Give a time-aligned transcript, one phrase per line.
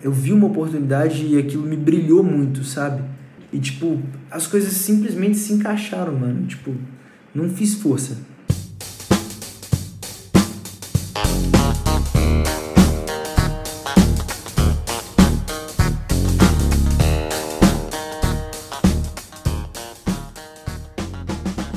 [0.00, 3.02] eu vi uma oportunidade e aquilo me brilhou muito, sabe?
[3.52, 6.46] E, tipo, as coisas simplesmente se encaixaram, mano.
[6.46, 6.74] Tipo,
[7.34, 8.16] não fiz força.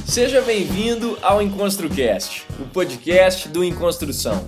[0.06, 4.48] Seja bem-vindo ao EnconstruCast, o podcast do Enconstrução.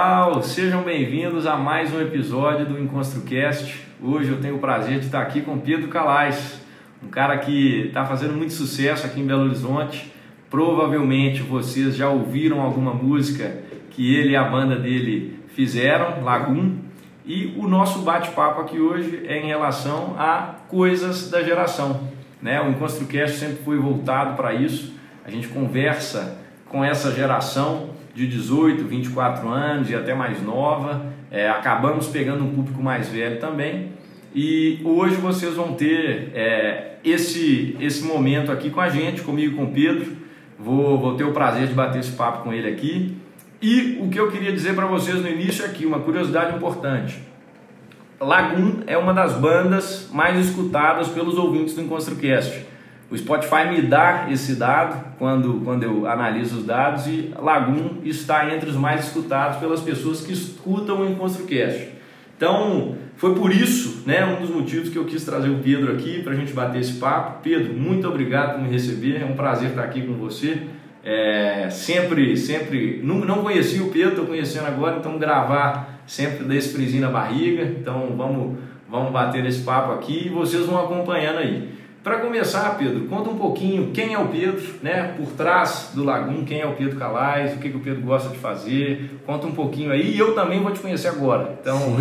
[0.00, 3.84] Pessoal, sejam bem-vindos a mais um episódio do EnconstruCast.
[4.02, 6.58] Hoje eu tenho o prazer de estar aqui com Pedro Calais,
[7.04, 10.10] um cara que está fazendo muito sucesso aqui em Belo Horizonte.
[10.48, 13.58] Provavelmente vocês já ouviram alguma música
[13.90, 16.76] que ele e a banda dele fizeram, Lagoon.
[17.26, 22.08] E o nosso bate-papo aqui hoje é em relação a coisas da geração.
[22.40, 22.58] Né?
[22.58, 24.94] O EnconstruCast sempre foi voltado para isso.
[25.26, 31.06] A gente conversa com essa geração de 18, 24 anos e até mais nova.
[31.30, 33.92] É, acabamos pegando um público mais velho também.
[34.34, 39.64] E hoje vocês vão ter é, esse, esse momento aqui com a gente, comigo com
[39.64, 40.18] o Pedro.
[40.58, 43.16] Vou, vou ter o prazer de bater esse papo com ele aqui.
[43.62, 47.18] E o que eu queria dizer para vocês no início aqui, uma curiosidade importante.
[48.20, 52.66] Lagoon é uma das bandas mais escutadas pelos ouvintes do EnconstruCast.
[53.10, 58.54] O Spotify me dá esse dado quando, quando eu analiso os dados e Lagoon está
[58.54, 61.88] entre os mais escutados pelas pessoas que escutam o EnconstruCast.
[62.36, 66.22] Então, foi por isso, né, um dos motivos que eu quis trazer o Pedro aqui
[66.22, 67.42] para a gente bater esse papo.
[67.42, 70.62] Pedro, muito obrigado por me receber, é um prazer estar aqui com você.
[71.02, 76.72] É, sempre, sempre, não, não conhecia o Pedro, estou conhecendo agora, então gravar sempre desse
[76.72, 77.64] frisinho na barriga.
[77.64, 78.56] Então, vamos,
[78.88, 81.79] vamos bater esse papo aqui e vocês vão acompanhando aí.
[82.02, 85.12] Para começar, Pedro, conta um pouquinho quem é o Pedro, né?
[85.18, 88.30] Por trás do Lagoon, quem é o Pedro Calais, o que, que o Pedro gosta
[88.30, 89.20] de fazer.
[89.26, 91.58] Conta um pouquinho aí e eu também vou te conhecer agora.
[91.60, 91.96] Então,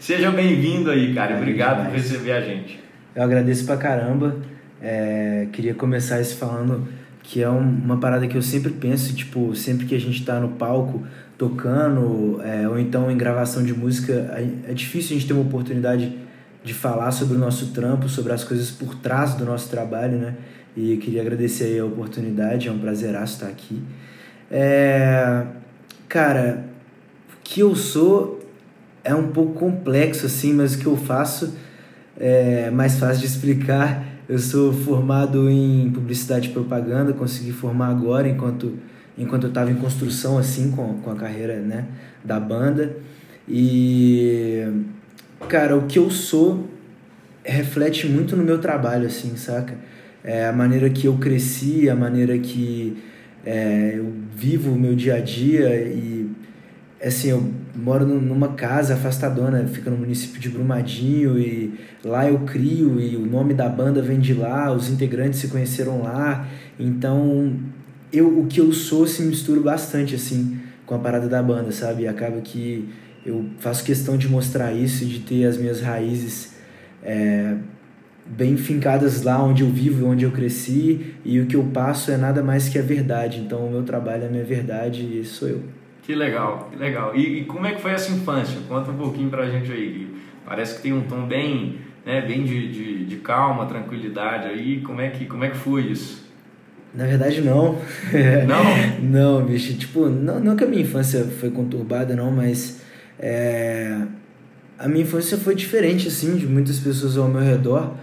[0.00, 1.34] seja bem-vindo aí, cara.
[1.34, 1.90] É, Obrigado demais.
[1.90, 2.80] por receber a gente.
[3.14, 4.36] Eu agradeço pra caramba.
[4.80, 6.88] É, queria começar isso falando
[7.22, 10.50] que é uma parada que eu sempre penso, tipo, sempre que a gente tá no
[10.50, 11.04] palco
[11.36, 14.12] tocando, é, ou então em gravação de música,
[14.66, 16.25] é difícil a gente ter uma oportunidade
[16.66, 20.34] de falar sobre o nosso trampo, sobre as coisas por trás do nosso trabalho, né?
[20.76, 23.80] E queria agradecer a oportunidade, é um prazer estar aqui.
[24.50, 25.44] É...
[26.08, 26.64] Cara,
[27.32, 28.40] o que eu sou
[29.04, 31.54] é um pouco complexo, assim, mas o que eu faço
[32.18, 34.04] é mais fácil de explicar.
[34.28, 38.74] Eu sou formado em publicidade e propaganda, consegui formar agora, enquanto,
[39.16, 41.86] enquanto eu estava em construção, assim, com, com a carreira né,
[42.24, 42.96] da banda.
[43.48, 44.66] E
[45.48, 46.68] Cara, o que eu sou
[47.44, 49.74] reflete muito no meu trabalho, assim, saca?
[50.24, 52.96] É a maneira que eu cresci, a maneira que
[53.44, 56.28] é, eu vivo o meu dia a dia e,
[57.00, 62.98] assim, eu moro numa casa afastadona, fica no município de Brumadinho e lá eu crio
[62.98, 66.48] e o nome da banda vem de lá, os integrantes se conheceram lá,
[66.80, 67.54] então
[68.12, 72.02] eu, o que eu sou se mistura bastante, assim, com a parada da banda, sabe?
[72.02, 72.88] E acaba que
[73.26, 76.54] eu faço questão de mostrar isso, de ter as minhas raízes
[77.02, 77.56] é,
[78.24, 82.16] bem fincadas lá onde eu vivo, onde eu cresci, e o que eu passo é
[82.16, 83.40] nada mais que a verdade.
[83.40, 85.62] Então, o meu trabalho é a minha verdade e sou eu.
[86.02, 87.16] Que legal, que legal.
[87.16, 88.60] E, e como é que foi essa infância?
[88.68, 90.08] Conta um pouquinho pra gente aí.
[90.44, 94.80] Parece que tem um tom bem, né, bem de, de, de calma, tranquilidade aí.
[94.82, 96.24] Como é que, como é que foi isso?
[96.94, 97.78] Na verdade, não.
[98.46, 99.02] Não?
[99.02, 99.74] não, bicho.
[99.74, 102.80] Tipo, não, não que a minha infância foi conturbada, não, mas
[103.18, 104.02] é,
[104.78, 107.94] a minha infância foi diferente, assim, de muitas pessoas ao meu redor,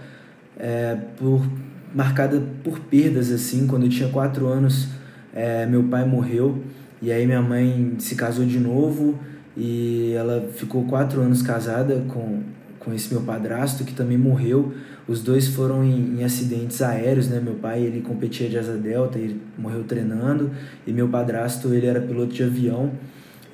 [0.58, 1.46] é, por,
[1.94, 3.66] marcada por perdas, assim.
[3.66, 4.88] Quando eu tinha quatro anos,
[5.32, 6.62] é, meu pai morreu
[7.00, 9.18] e aí minha mãe se casou de novo
[9.56, 12.40] e ela ficou quatro anos casada com,
[12.78, 14.72] com esse meu padrasto que também morreu.
[15.06, 17.38] Os dois foram em, em, acidentes aéreos, né?
[17.38, 20.50] Meu pai ele competia de asa delta, ele morreu treinando
[20.86, 22.92] e meu padrasto ele era piloto de avião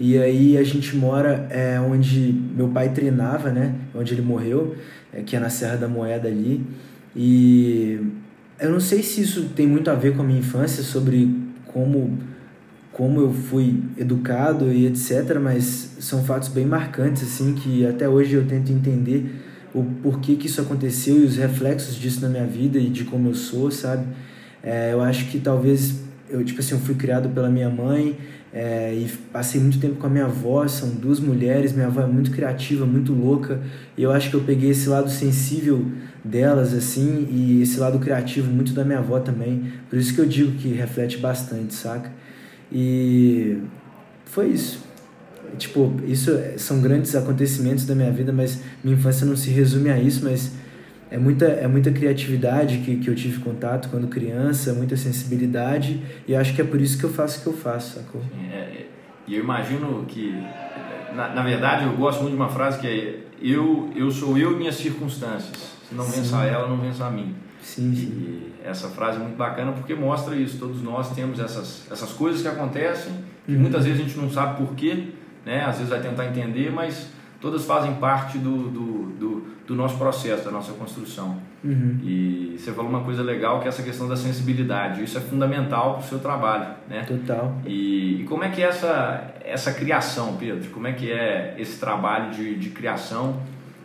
[0.03, 3.75] e aí a gente mora é, onde meu pai treinava, né?
[3.95, 4.75] Onde ele morreu,
[5.13, 6.65] é, que é na Serra da Moeda ali.
[7.15, 8.01] E
[8.59, 11.29] eu não sei se isso tem muito a ver com a minha infância, sobre
[11.67, 12.19] como,
[12.91, 18.33] como eu fui educado e etc., mas são fatos bem marcantes, assim, que até hoje
[18.33, 19.31] eu tento entender
[19.75, 23.29] o porquê que isso aconteceu e os reflexos disso na minha vida e de como
[23.29, 24.07] eu sou, sabe?
[24.63, 26.01] É, eu acho que talvez
[26.31, 28.17] eu tipo assim eu fui criado pela minha mãe
[28.53, 32.07] é, e passei muito tempo com a minha avó são duas mulheres minha avó é
[32.07, 33.61] muito criativa muito louca
[33.97, 35.87] e eu acho que eu peguei esse lado sensível
[36.25, 39.73] delas assim e esse lado criativo muito da minha avó também.
[39.89, 42.11] Por isso que eu digo que reflete bastante saca?
[42.71, 43.59] E
[44.27, 44.85] foi isso.
[45.59, 49.99] Tipo isso são grandes acontecimentos da minha vida mas minha infância não se resume a
[49.99, 50.53] isso mas
[51.11, 56.35] é muita, é muita criatividade que, que eu tive contato quando criança, muita sensibilidade, e
[56.35, 58.23] acho que é por isso que eu faço o que eu faço, sacou?
[58.53, 58.87] É, é,
[59.27, 60.33] e eu imagino que,
[61.15, 64.53] na, na verdade, eu gosto muito de uma frase que é: eu, eu sou eu
[64.53, 65.79] e minhas circunstâncias.
[65.89, 67.35] Se não vença a ela, não vença a mim.
[67.61, 68.07] Sim, sim.
[68.07, 70.59] E essa frase é muito bacana porque mostra isso.
[70.59, 73.13] Todos nós temos essas, essas coisas que acontecem,
[73.45, 73.61] que uhum.
[73.61, 75.09] muitas vezes a gente não sabe porquê,
[75.45, 75.65] né?
[75.65, 77.09] às vezes vai tentar entender, mas
[77.41, 81.39] todas fazem parte do, do, do, do nosso processo, da nossa construção.
[81.65, 81.99] Uhum.
[82.03, 85.03] E você falou uma coisa legal que é essa questão da sensibilidade.
[85.03, 87.05] Isso é fundamental para o seu trabalho, né?
[87.05, 87.55] Total.
[87.65, 90.71] E, e, como é que é essa, essa criação, Pedro?
[90.71, 93.41] Como é que é esse trabalho de, de criação?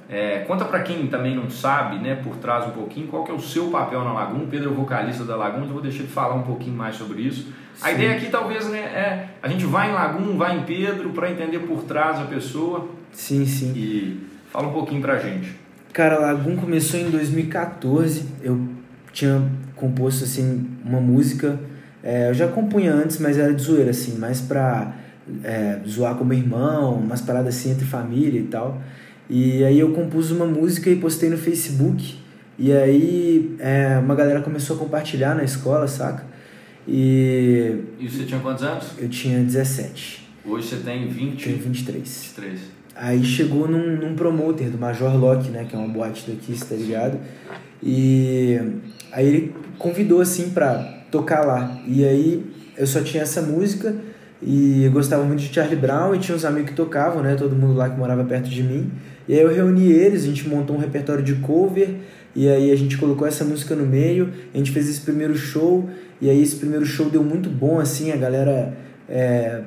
[0.07, 3.33] É, conta para quem também não sabe, né, por trás um pouquinho, qual que é
[3.33, 4.25] o seu papel na.
[4.29, 6.77] O Pedro é o vocalista da Laguna, então eu vou deixar ele falar um pouquinho
[6.77, 7.51] mais sobre isso.
[7.81, 7.95] A Sim.
[7.95, 11.59] ideia aqui talvez né, é a gente vai em Laguna, vai em Pedro para entender
[11.59, 13.71] por trás a pessoa Sim, sim.
[13.75, 14.19] E
[14.51, 15.55] fala um pouquinho pra gente.
[15.93, 18.25] Cara, Lagoon começou em 2014.
[18.43, 18.59] Eu
[19.13, 19.41] tinha
[19.75, 21.57] composto assim uma música.
[22.03, 24.93] É, eu já compunha antes, mas era de zoeira, assim, mais pra
[25.43, 28.79] é, zoar com meu irmão, umas paradas assim entre família e tal.
[29.29, 32.19] E aí eu compus uma música e postei no Facebook.
[32.59, 36.25] E aí é, uma galera começou a compartilhar na escola, saca?
[36.87, 37.79] E.
[37.97, 38.85] E você tinha quantos anos?
[38.99, 40.29] Eu tinha 17.
[40.45, 41.43] Hoje você tem 20?
[41.43, 42.33] Tenho 23.
[42.35, 42.59] 23.
[42.95, 45.65] Aí chegou num, num promoter do Major Lock, né?
[45.69, 47.19] Que é uma boate daqui, tá ligado?
[47.83, 48.57] E
[49.11, 51.77] aí ele convidou, assim, pra tocar lá.
[51.85, 52.45] E aí
[52.77, 53.95] eu só tinha essa música
[54.41, 57.35] e eu gostava muito de Charlie Brown e tinha uns amigos que tocavam, né?
[57.35, 58.91] Todo mundo lá que morava perto de mim.
[59.27, 61.95] E aí eu reuni eles, a gente montou um repertório de cover
[62.35, 65.89] e aí a gente colocou essa música no meio, a gente fez esse primeiro show
[66.21, 68.73] e aí esse primeiro show deu muito bom, assim, a galera...
[69.07, 69.61] É,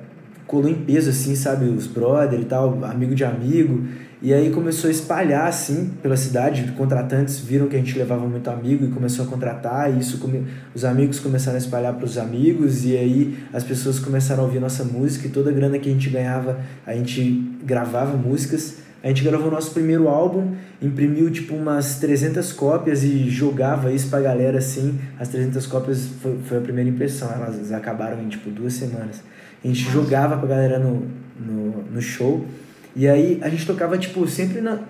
[0.48, 1.66] colou em peso, assim, sabe?
[1.66, 3.84] Os brother e tal, amigo de amigo.
[4.20, 6.72] E aí começou a espalhar, assim, pela cidade.
[6.72, 9.94] Contratantes viram que a gente levava muito amigo e começou a contratar.
[9.94, 10.44] E isso come...
[10.74, 12.84] os amigos começaram a espalhar para os amigos.
[12.84, 15.28] E aí as pessoas começaram a ouvir nossa música.
[15.28, 18.78] E toda a grana que a gente ganhava, a gente gravava músicas.
[19.04, 24.20] A gente gravou nosso primeiro álbum, imprimiu tipo umas 300 cópias e jogava isso pra
[24.20, 24.98] galera assim.
[25.20, 29.22] As 300 cópias foi, foi a primeira impressão, elas acabaram em tipo duas semanas.
[29.64, 29.92] A gente Nossa.
[29.94, 31.06] jogava pra galera no,
[31.38, 32.46] no, no show.
[32.94, 34.80] E aí a gente tocava, tipo, sempre na,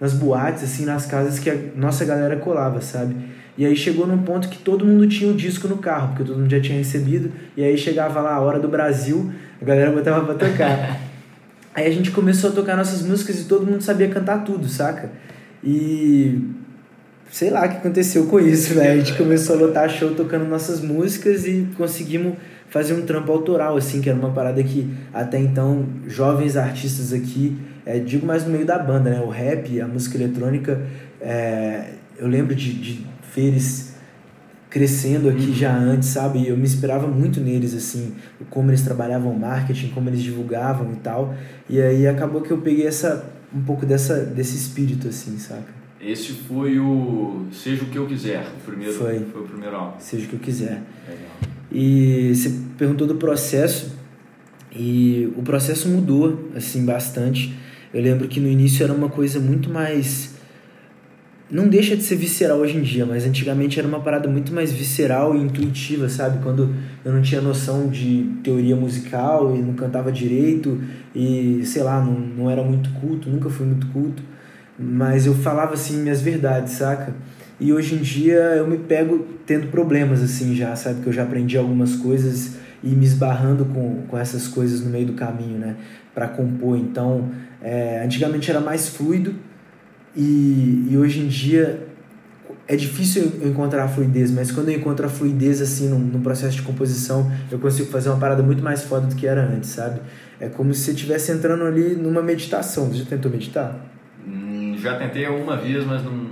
[0.00, 3.16] nas boates, assim, nas casas que a nossa galera colava, sabe?
[3.58, 6.38] E aí chegou num ponto que todo mundo tinha o disco no carro, porque todo
[6.38, 7.32] mundo já tinha recebido.
[7.56, 11.00] E aí chegava lá a hora do Brasil, a galera botava pra tocar.
[11.74, 15.10] aí a gente começou a tocar nossas músicas e todo mundo sabia cantar tudo, saca?
[15.64, 16.38] E
[17.30, 18.92] sei lá o que aconteceu com isso, velho.
[18.92, 22.34] A gente começou a lotar show tocando nossas músicas e conseguimos
[22.68, 27.56] fazer um trampo autoral, assim, que era uma parada que até então jovens artistas aqui,
[27.84, 29.20] é, digo mais no meio da banda, né?
[29.20, 30.82] O rap, a música eletrônica,
[31.20, 33.96] é, eu lembro de, de ver eles
[34.68, 35.54] crescendo aqui uhum.
[35.54, 36.46] já antes, sabe?
[36.46, 38.14] Eu me inspirava muito neles, assim,
[38.50, 41.34] como eles trabalhavam marketing, como eles divulgavam e tal.
[41.68, 45.76] E aí acabou que eu peguei essa um pouco dessa desse espírito, assim, saca?
[46.00, 49.98] Esse foi o Seja o que eu quiser, o primeiro foi, foi o primeiro álbum.
[49.98, 50.82] Seja o que eu quiser.
[51.08, 51.55] Legal.
[51.70, 53.96] E você perguntou do processo
[54.74, 57.54] e o processo mudou assim bastante.
[57.92, 60.36] Eu lembro que no início era uma coisa muito mais
[61.48, 64.72] não deixa de ser visceral hoje em dia, mas antigamente era uma parada muito mais
[64.72, 66.42] visceral e intuitiva, sabe?
[66.42, 70.80] Quando eu não tinha noção de teoria musical e não cantava direito
[71.14, 74.22] e, sei lá, não, não era muito culto, nunca fui muito culto,
[74.76, 77.14] mas eu falava assim minhas verdades, saca?
[77.58, 81.02] E hoje em dia eu me pego tendo problemas assim já, sabe?
[81.02, 85.06] Que eu já aprendi algumas coisas e me esbarrando com, com essas coisas no meio
[85.06, 85.76] do caminho, né?
[86.14, 86.76] Para compor.
[86.76, 87.30] Então,
[87.62, 89.34] é, antigamente era mais fluido
[90.14, 91.86] e, e hoje em dia
[92.68, 96.20] é difícil eu encontrar a fluidez, mas quando eu encontro a fluidez assim no, no
[96.20, 99.70] processo de composição, eu consigo fazer uma parada muito mais foda do que era antes,
[99.70, 100.00] sabe?
[100.40, 102.88] É como se você estivesse entrando ali numa meditação.
[102.88, 103.78] Você já tentou meditar?
[104.26, 106.25] Hum, já tentei alguma vez, mas não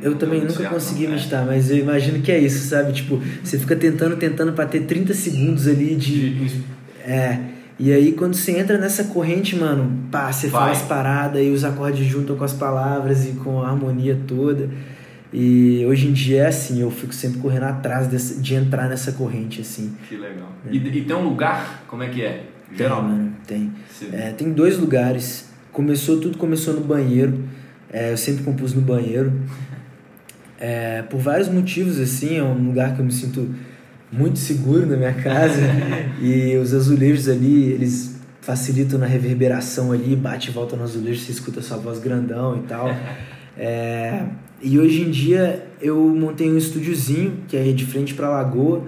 [0.00, 2.92] Eu também nunca consegui não, meditar, mas eu imagino que é isso, sabe?
[2.92, 6.46] Tipo, você fica tentando, tentando para ter 30 segundos ali de.
[6.46, 6.64] de...
[7.04, 7.38] É.
[7.78, 10.60] E aí quando você entra nessa corrente, mano, pá, você Vai.
[10.60, 14.68] fala as paradas e os acordes juntam com as palavras e com a harmonia toda.
[15.32, 19.12] E hoje em dia é assim, eu fico sempre correndo atrás desse, de entrar nessa
[19.12, 19.94] corrente, assim.
[20.08, 20.48] Que legal.
[20.66, 20.74] É.
[20.74, 22.44] E, e, tem um lugar, como é que é?
[22.74, 23.02] Geral?
[23.02, 23.72] Tem, mano, tem.
[24.12, 25.48] É, tem dois lugares.
[25.70, 27.44] Começou, tudo começou no banheiro.
[27.90, 29.32] É, eu sempre compus no banheiro.
[30.60, 33.48] É, por vários motivos, assim, é um lugar que eu me sinto
[34.10, 35.60] muito seguro na minha casa.
[36.20, 41.32] e os azulejos ali, eles facilitam na reverberação ali, bate e volta no azulejo, você
[41.32, 42.88] escuta sua voz grandão e tal.
[43.60, 44.22] É,
[44.62, 48.84] e hoje em dia eu montei um estúdiozinho que é de frente para a lagoa,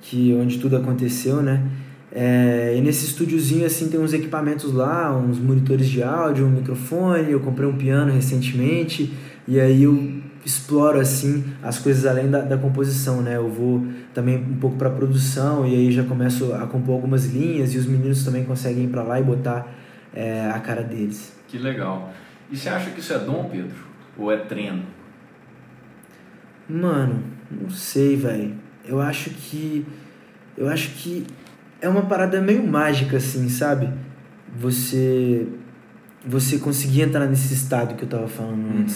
[0.00, 1.62] que onde tudo aconteceu, né?
[2.10, 7.30] É, e nesse estúdiozinho assim tem uns equipamentos lá, uns monitores de áudio, um microfone,
[7.30, 9.12] eu comprei um piano recentemente
[9.46, 10.14] e aí eu
[10.46, 13.36] exploro assim as coisas além da, da composição, né?
[13.36, 13.84] Eu vou
[14.14, 17.84] também um pouco para produção e aí já começo a compor algumas linhas e os
[17.84, 19.66] meninos também conseguem ir para lá e botar
[20.14, 21.36] é, a cara deles.
[21.48, 22.12] Que legal.
[22.48, 23.74] E você acha que isso é dom, Pedro?
[24.16, 24.84] Ou é treino?
[26.68, 28.54] Mano, não sei, velho.
[28.84, 29.84] Eu acho que
[30.56, 31.26] eu acho que
[31.80, 33.92] é uma parada meio mágica, assim, sabe?
[34.56, 35.48] Você
[36.24, 38.86] você conseguir entrar nesse estado que eu tava falando uhum.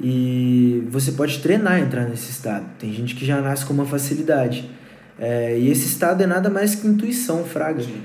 [0.00, 2.64] E você pode treinar entrar nesse estado.
[2.78, 4.70] Tem gente que já nasce com uma facilidade.
[5.18, 7.82] É, e esse estado é nada mais que intuição, fraga.
[7.82, 8.00] Sim.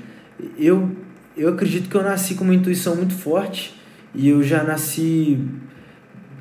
[0.58, 0.90] Eu,
[1.34, 3.74] eu acredito que eu nasci com uma intuição muito forte
[4.14, 5.38] e eu já nasci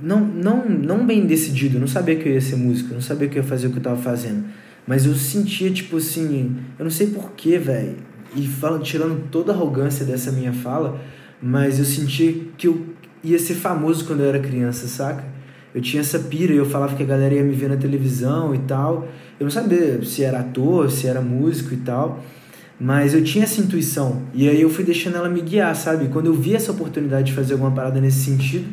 [0.02, 1.80] não, não, não bem decidido.
[1.80, 3.78] não sabia que eu ia ser músico, não sabia que eu ia fazer o que
[3.78, 4.44] eu tava fazendo.
[4.86, 7.96] Mas eu sentia, tipo assim, eu não sei porquê, velho.
[8.36, 11.02] E falo, tirando toda a arrogância dessa minha fala,
[11.42, 12.86] mas eu sentia que eu
[13.24, 15.35] ia ser famoso quando eu era criança, saca?
[15.75, 18.55] Eu tinha essa pira e eu falava que a galera ia me ver na televisão
[18.55, 19.10] e tal.
[19.38, 22.24] Eu não sabia se era ator, se era músico e tal.
[22.79, 24.22] Mas eu tinha essa intuição.
[24.34, 26.08] E aí eu fui deixando ela me guiar, sabe?
[26.08, 28.65] Quando eu vi essa oportunidade de fazer alguma parada nesse sentido,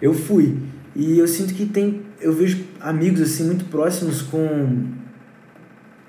[0.00, 0.56] eu fui.
[0.94, 2.02] E eu sinto que tem.
[2.20, 4.86] Eu vejo amigos assim muito próximos com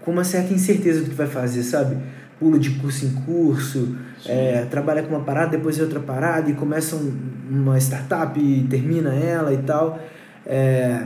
[0.02, 1.98] com uma certa incerteza do que vai fazer, sabe?
[2.40, 6.96] Pula de curso em curso, é, trabalha com uma parada, depois outra parada e começa
[6.96, 7.14] um,
[7.50, 10.00] uma startup e termina ela e tal.
[10.46, 11.04] É,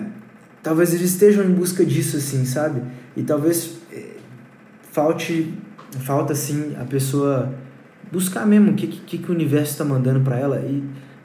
[0.62, 2.82] talvez eles estejam em busca disso, assim, sabe?
[3.16, 4.04] E talvez é,
[4.92, 5.54] falte,
[6.00, 7.54] falta, assim, a pessoa
[8.12, 10.60] buscar mesmo o que, que, que o universo está mandando para ela.
[10.60, 10.84] E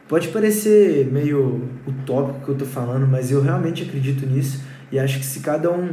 [0.08, 5.18] pode parecer meio utópico que eu tô falando, mas eu realmente acredito nisso e acho
[5.18, 5.90] que se cada um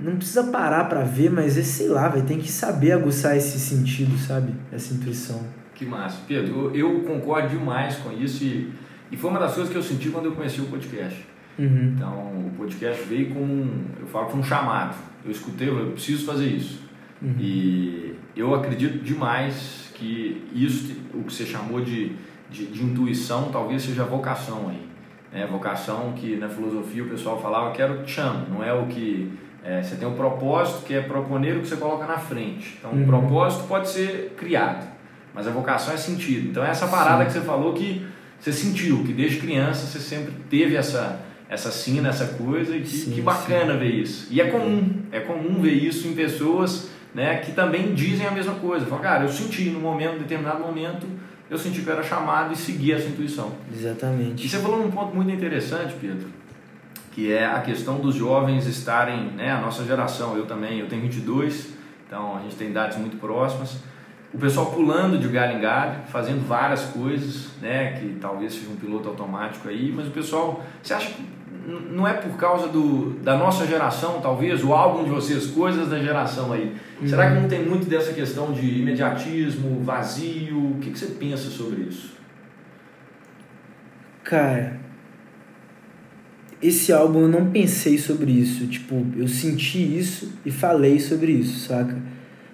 [0.00, 3.58] não precisa parar para ver, mas é, sei lá, vai tem que saber aguçar esse
[3.58, 4.54] sentido, sabe?
[4.70, 5.44] Essa intuição.
[5.74, 6.20] Que massa.
[6.26, 8.72] Pedro, eu, eu concordo demais com isso e,
[9.10, 11.26] e foi uma das coisas que eu senti quando eu conheci o podcast.
[11.58, 11.92] Uhum.
[11.94, 12.12] Então,
[12.46, 13.68] o podcast veio com,
[14.00, 14.96] eu falo que foi um chamado.
[15.24, 16.82] Eu escutei, eu preciso fazer isso.
[17.20, 17.34] Uhum.
[17.40, 22.12] E eu acredito demais que isso, o que você chamou de,
[22.48, 24.86] de, de intuição, talvez seja vocação aí.
[25.32, 28.86] É, vocação que na filosofia o pessoal falava que era o chama, não é o
[28.86, 29.30] que
[29.64, 32.76] é, você tem o propósito, que é proponer o que você coloca na frente.
[32.78, 33.02] Então, uhum.
[33.02, 34.86] o propósito pode ser criado,
[35.34, 36.48] mas a vocação é sentido.
[36.48, 37.26] Então, é essa parada Sim.
[37.26, 38.06] que você falou que
[38.38, 42.88] você sentiu, que desde criança você sempre teve essa, essa sina, essa coisa, e que,
[42.88, 43.78] sim, que bacana sim.
[43.78, 44.28] ver isso.
[44.30, 48.54] E é comum, é comum ver isso em pessoas né, que também dizem a mesma
[48.54, 48.86] coisa.
[48.86, 51.06] Falam, cara, eu senti no momento, em determinado momento,
[51.50, 53.52] eu senti que eu era chamado e segui essa intuição.
[53.74, 54.46] Exatamente.
[54.46, 56.28] E você falou num ponto muito interessante, Pedro,
[57.18, 61.02] que é a questão dos jovens estarem, né, a nossa geração, eu também, eu tenho
[61.02, 61.70] 22,
[62.06, 63.78] então a gente tem idades muito próximas,
[64.32, 68.76] o pessoal pulando de galho em galho, fazendo várias coisas, né, que talvez seja um
[68.76, 71.26] piloto automático aí, mas o pessoal, você acha que
[71.90, 75.98] não é por causa do, da nossa geração, talvez, o álbum de vocês, coisas da
[75.98, 76.76] geração aí.
[77.00, 77.08] Uhum.
[77.08, 80.56] Será que não tem muito dessa questão de imediatismo, vazio?
[80.56, 82.16] O que, que você pensa sobre isso?
[84.22, 84.78] Cara,
[86.60, 88.66] esse álbum eu não pensei sobre isso.
[88.66, 91.96] Tipo, eu senti isso e falei sobre isso, saca?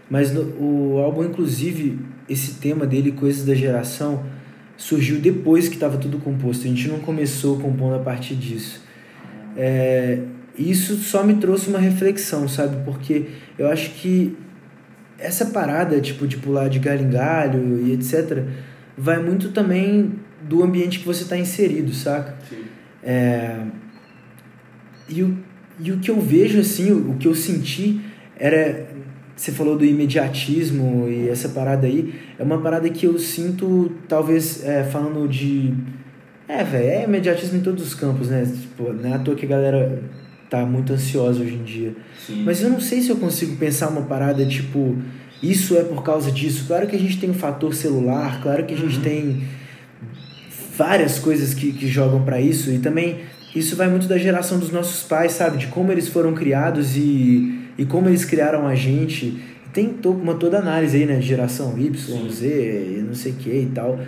[0.09, 4.25] Mas no, o álbum, inclusive, esse tema dele, Coisas da Geração,
[4.77, 6.65] surgiu depois que estava tudo composto.
[6.65, 8.83] A gente não começou compondo a partir disso.
[9.57, 10.21] É,
[10.59, 12.85] isso só me trouxe uma reflexão, sabe?
[12.85, 13.27] Porque
[13.59, 14.37] eu acho que
[15.19, 18.45] essa parada, tipo, de pular de galho em galho e etc.,
[18.97, 22.37] vai muito também do ambiente que você está inserido, saca?
[22.49, 22.65] Sim.
[23.03, 23.59] É,
[25.09, 25.37] e o,
[25.81, 28.01] e o que eu vejo, assim, o, o que eu senti
[28.37, 28.87] era.
[29.37, 32.15] Você falou do imediatismo e essa parada aí.
[32.39, 35.75] É uma parada que eu sinto, talvez, é, falando de
[36.49, 38.45] É, velho, é imediatismo em todos os campos, né?
[38.47, 40.03] Tipo, não é à toa que a galera
[40.49, 41.97] tá muito ansiosa hoje em dia.
[42.25, 42.45] Sim.
[42.45, 44.97] Mas eu não sei se eu consigo pensar uma parada tipo,
[45.43, 46.67] isso é por causa disso.
[46.69, 49.03] Claro que a gente tem um fator celular, claro que a gente Uhum.
[49.03, 49.43] tem
[50.77, 53.21] várias coisas que, que jogam para isso e também
[53.55, 55.59] isso vai muito da geração dos nossos pais, sabe?
[55.59, 59.41] De como eles foram criados e, e como eles criaram a gente.
[59.73, 61.17] Tem to, uma toda análise aí, né?
[61.17, 62.29] De geração Y, Sim.
[62.31, 63.99] Z, não sei o que e tal.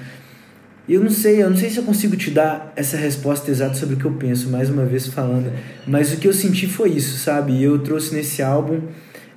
[0.88, 3.74] E eu não sei, eu não sei se eu consigo te dar essa resposta exata
[3.74, 5.52] sobre o que eu penso, mais uma vez falando.
[5.86, 7.52] Mas o que eu senti foi isso, sabe?
[7.54, 8.82] E eu trouxe nesse álbum.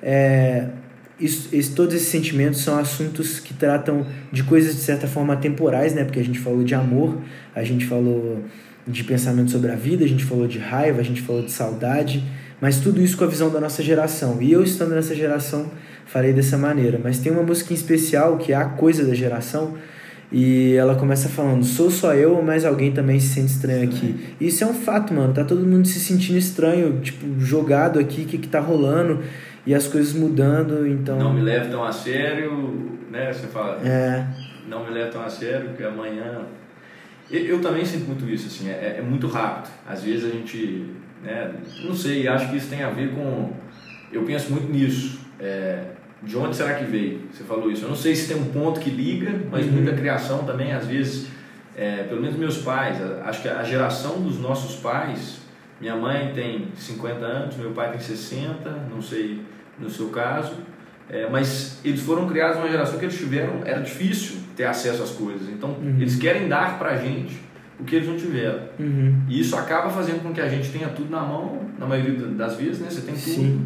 [0.01, 0.67] É,
[1.19, 6.03] isso, todos esses sentimentos são assuntos que tratam de coisas de certa forma temporais, né?
[6.03, 7.17] Porque a gente falou de amor,
[7.55, 8.43] a gente falou
[8.87, 12.23] de pensamento sobre a vida, a gente falou de raiva, a gente falou de saudade,
[12.61, 14.41] mas tudo isso com a visão da nossa geração.
[14.41, 15.71] E eu estando nessa geração,
[16.05, 16.99] farei dessa maneira.
[17.01, 19.77] Mas tem uma música em especial que é a coisa da geração.
[20.31, 24.35] E ela começa falando, sou só eu ou mais alguém também se sente estranho aqui.
[24.39, 25.33] E isso é um fato, mano.
[25.33, 29.23] Tá todo mundo se sentindo estranho, tipo, jogado aqui, o que, que tá rolando,
[29.65, 31.17] e as coisas mudando, então.
[31.17, 33.33] Não me leve tão a sério, né?
[33.33, 34.27] Você fala, É,
[34.69, 36.45] não me leve tão a sério, que amanhã.
[37.29, 39.71] Eu, eu também sinto muito isso, assim, é, é muito rápido.
[39.87, 40.87] Às vezes a gente,
[41.23, 43.51] né, não sei, acho que isso tem a ver com.
[44.11, 45.19] Eu penso muito nisso.
[45.39, 47.21] É, de onde será que veio?
[47.31, 47.85] Você falou isso.
[47.85, 49.71] Eu não sei se tem um ponto que liga, mas Uhum.
[49.73, 51.27] muita criação também, às vezes,
[51.77, 55.39] é, pelo menos meus pais, acho que a geração dos nossos pais,
[55.79, 59.41] minha mãe tem 50 anos, meu pai tem 60, não sei
[59.79, 60.55] no seu caso,
[61.09, 65.11] é, mas eles foram criados numa geração que eles tiveram, era difícil ter acesso às
[65.11, 65.95] coisas, então Uhum.
[65.99, 67.39] eles querem dar pra gente
[67.79, 68.59] o que eles não tiveram.
[68.79, 72.27] uhum, E isso acaba fazendo com que a gente tenha tudo na mão, na maioria
[72.27, 72.87] das vezes, né?
[72.89, 73.23] Você tem tudo.
[73.23, 73.65] Sim.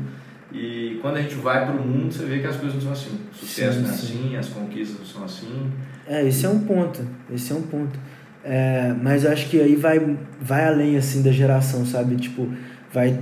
[0.52, 2.92] E quando a gente vai para o mundo, você vê que as coisas não são
[2.92, 3.20] assim.
[3.32, 4.06] O sucesso Sim, não é sim.
[4.28, 5.72] assim, as conquistas não são assim.
[6.08, 7.02] É, esse é um ponto.
[7.34, 8.00] Esse é um ponto.
[8.44, 12.16] É, mas eu acho que aí vai, vai além, assim, da geração, sabe?
[12.18, 12.48] Tipo,
[12.92, 13.20] vai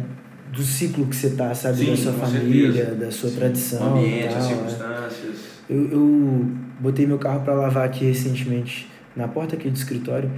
[0.52, 1.78] do ciclo que você tá, sabe?
[1.78, 2.96] Sim, da sua família, certeza.
[2.96, 3.36] da sua Sim.
[3.36, 3.96] tradição.
[3.96, 4.48] O ambiente, as tal, é.
[4.48, 5.36] circunstâncias.
[5.70, 6.48] Eu, eu
[6.80, 10.30] botei meu carro para lavar aqui recentemente na porta aqui do escritório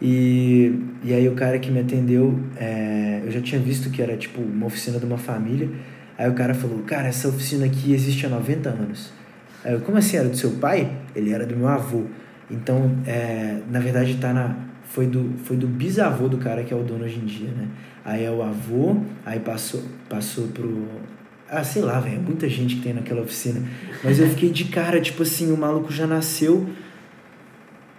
[0.00, 4.16] e, e aí o cara que me atendeu, é, eu já tinha visto que era
[4.16, 5.68] tipo uma oficina de uma família.
[6.16, 9.12] Aí o cara falou, cara, essa oficina aqui existe há 90 anos.
[9.64, 10.16] Aí eu, como assim?
[10.16, 10.90] Era do seu pai?
[11.14, 12.04] Ele era do meu avô.
[12.50, 14.56] Então, é, na verdade, tá na,
[14.90, 17.68] foi, do, foi do bisavô do cara que é o dono hoje em dia, né?
[18.04, 20.84] Aí é o avô, aí passou, passou pro.
[21.48, 23.62] Ah, sei lá, velho, é muita gente que tem naquela oficina.
[24.02, 26.68] Mas eu fiquei de cara, tipo assim, o maluco já nasceu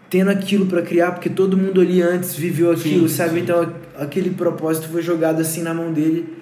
[0.10, 3.36] tendo aquilo para criar, porque todo mundo ali antes viveu aquilo, Sim, sabe?
[3.36, 3.40] sim.
[3.40, 6.34] Então aquele propósito foi jogado assim na mão dele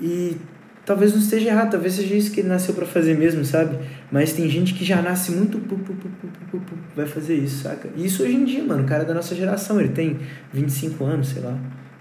[0.00, 0.36] e
[0.84, 3.78] talvez não esteja errado, talvez seja isso que ele nasceu para fazer mesmo, sabe?
[4.10, 6.60] Mas tem gente que já nasce muito pu, pu, pu,
[6.94, 7.88] vai fazer isso, saca?
[7.96, 10.18] E isso hoje em dia, mano, o cara é da nossa geração, ele tem
[10.52, 11.56] 25 anos, sei lá.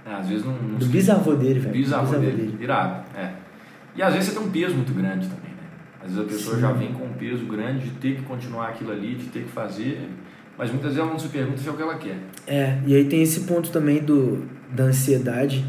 [0.05, 0.53] Ah, às vezes não.
[0.53, 1.73] não Do bisavô dele, velho.
[1.73, 2.57] Bisavô dele.
[2.59, 3.31] Irado, é.
[3.95, 5.63] E às vezes você tem um peso muito grande também, né?
[6.03, 6.61] Às vezes a pessoa Sim.
[6.61, 9.51] já vem com um peso grande de ter que continuar aquilo ali, de ter que
[9.51, 10.09] fazer,
[10.57, 12.17] mas muitas vezes ela não se pergunta se é o que ela quer.
[12.47, 15.63] É, e aí tem esse ponto também do, da ansiedade,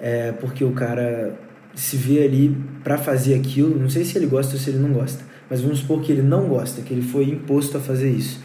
[0.00, 1.38] é, porque o cara
[1.80, 4.90] se vê ali pra fazer aquilo, não sei se ele gosta ou se ele não
[4.92, 8.40] gosta, mas vamos supor que ele não gosta, que ele foi imposto a fazer isso.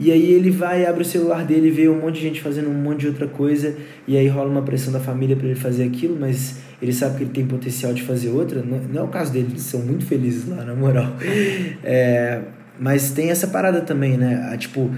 [0.00, 2.74] E aí ele vai, abre o celular dele, vê um monte de gente fazendo um
[2.74, 3.76] monte de outra coisa,
[4.08, 7.22] e aí rola uma pressão da família para ele fazer aquilo, mas ele sabe que
[7.24, 8.62] ele tem potencial de fazer outra.
[8.62, 11.14] Não, não é o caso dele, eles são muito felizes lá, na moral.
[11.84, 12.40] É,
[12.80, 14.48] mas tem essa parada também, né?
[14.52, 14.90] A, tipo,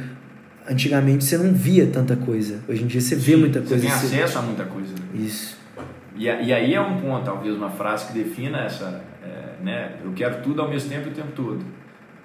[0.69, 2.61] antigamente você não via tanta coisa.
[2.69, 3.77] Hoje em dia você vê Sim, muita coisa.
[3.77, 4.89] Você tem você- acesso a muita coisa.
[4.95, 5.23] né?
[5.27, 5.59] Isso.
[6.17, 9.97] E, e aí é um ponto, talvez, uma frase que defina essa, é, né?
[10.05, 11.65] Eu quero tudo ao mesmo tempo e o tempo todo.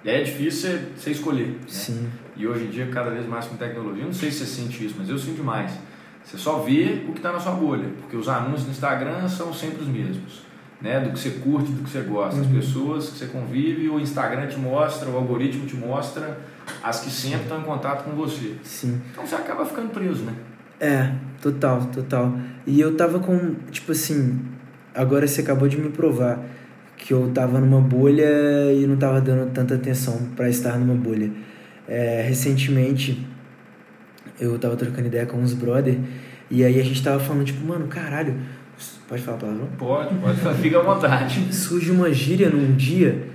[0.04, 1.48] E aí é difícil você, você escolher.
[1.48, 1.56] Né?
[1.68, 2.10] Sim.
[2.38, 4.86] E hoje em dia, cada vez mais com tecnologia, eu não sei se você sente
[4.86, 5.78] isso, mas eu sinto mais.
[6.24, 9.52] Você só vê o que está na sua bolha, porque os anúncios no Instagram são
[9.54, 10.44] sempre os mesmos.
[10.82, 11.00] Né?
[11.02, 12.40] Do que você curte, do que você gosta.
[12.40, 12.54] As Uhum.
[12.56, 16.38] pessoas que você convive, o Instagram te mostra, o algoritmo te mostra
[16.82, 18.56] as que sempre estão em contato com você.
[18.64, 19.02] Sim.
[19.12, 20.34] Então você acaba ficando preso, né?
[20.80, 22.38] É, total, total.
[22.66, 24.40] E eu tava com, tipo assim,
[24.94, 26.40] agora você acabou de me provar
[26.98, 28.28] que eu tava numa bolha
[28.74, 31.32] e não tava dando tanta atenção pra estar numa bolha.
[31.88, 33.26] É, recentemente
[34.40, 35.98] eu tava trocando ideia com uns brother
[36.52, 38.36] e aí a gente tava falando, tipo, mano, caralho,
[39.08, 39.68] pode falar palavrão?
[39.78, 41.48] Pode, pode, fica à vontade.
[41.54, 43.28] Surge uma gíria num dia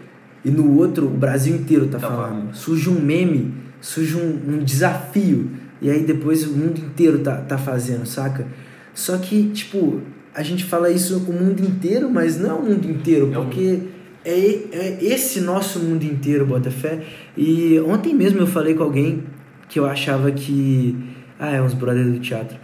[0.45, 2.29] e no outro o Brasil inteiro tá, Tá falando.
[2.29, 2.55] falando.
[2.55, 5.51] Surge um meme, surge um, um desafio
[5.85, 8.47] e aí depois o mundo inteiro tá, tá fazendo, saca?
[8.95, 10.01] Só que, tipo,
[10.35, 13.35] a gente fala isso com o mundo inteiro, mas não é o mundo inteiro, É
[13.35, 13.81] porque
[14.25, 14.33] é,
[14.73, 17.03] é esse nosso mundo inteiro, Botafé.
[17.37, 19.25] E ontem mesmo eu falei com alguém
[19.69, 20.97] que eu achava que
[21.39, 22.57] Ah, é uns brothers do teatro.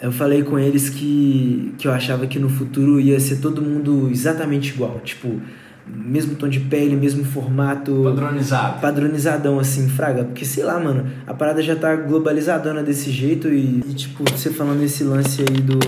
[0.00, 4.08] Eu falei com eles que, que eu achava que no futuro ia ser todo mundo
[4.12, 5.00] exatamente igual.
[5.02, 5.40] Tipo,
[5.86, 8.02] mesmo tom de pele, mesmo formato.
[8.04, 8.80] Padronizado.
[8.80, 10.24] Padronizadão, assim, fraga.
[10.24, 14.50] Porque sei lá, mano, a parada já tá globalizadona desse jeito e, e tipo, você
[14.50, 15.78] falando esse lance aí do.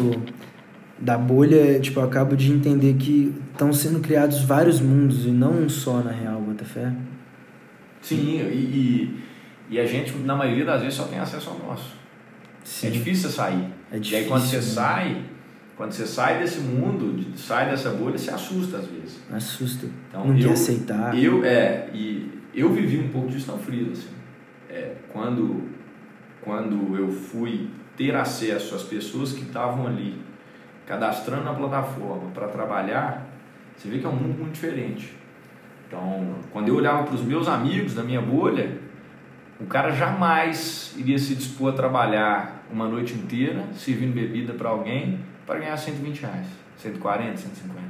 [0.99, 5.53] Da bolha, tipo, eu acabo de entender que estão sendo criados vários mundos e não
[5.53, 6.91] um só, na real, bota fé.
[8.01, 9.19] Sim, e,
[9.71, 11.95] e, e, a gente, na maioria das vezes, só tem acesso ao nosso.
[12.65, 12.87] Sim.
[12.87, 13.67] É difícil você sair.
[13.93, 14.63] É difícil, e aí, quando você né?
[14.63, 15.23] sai,
[15.77, 19.21] quando você sai desse mundo, sai dessa bolha, você assusta às vezes.
[19.31, 19.87] Assusta.
[20.09, 21.19] Então, não eu, quer aceitar.
[21.19, 24.09] Eu, é, e eu vivi um pouco disso na Frida, assim.
[24.71, 25.65] É, quando,
[26.41, 30.19] quando eu fui ter acesso às pessoas que estavam ali,
[30.87, 33.27] cadastrando na plataforma para trabalhar,
[33.77, 35.15] você vê que é um mundo muito diferente.
[35.87, 38.79] Então, quando eu olhava para os meus amigos da minha bolha,
[39.61, 45.21] o cara jamais iria se dispor a trabalhar uma noite inteira servindo bebida para alguém
[45.47, 47.81] para ganhar 120 reais, 140, 150.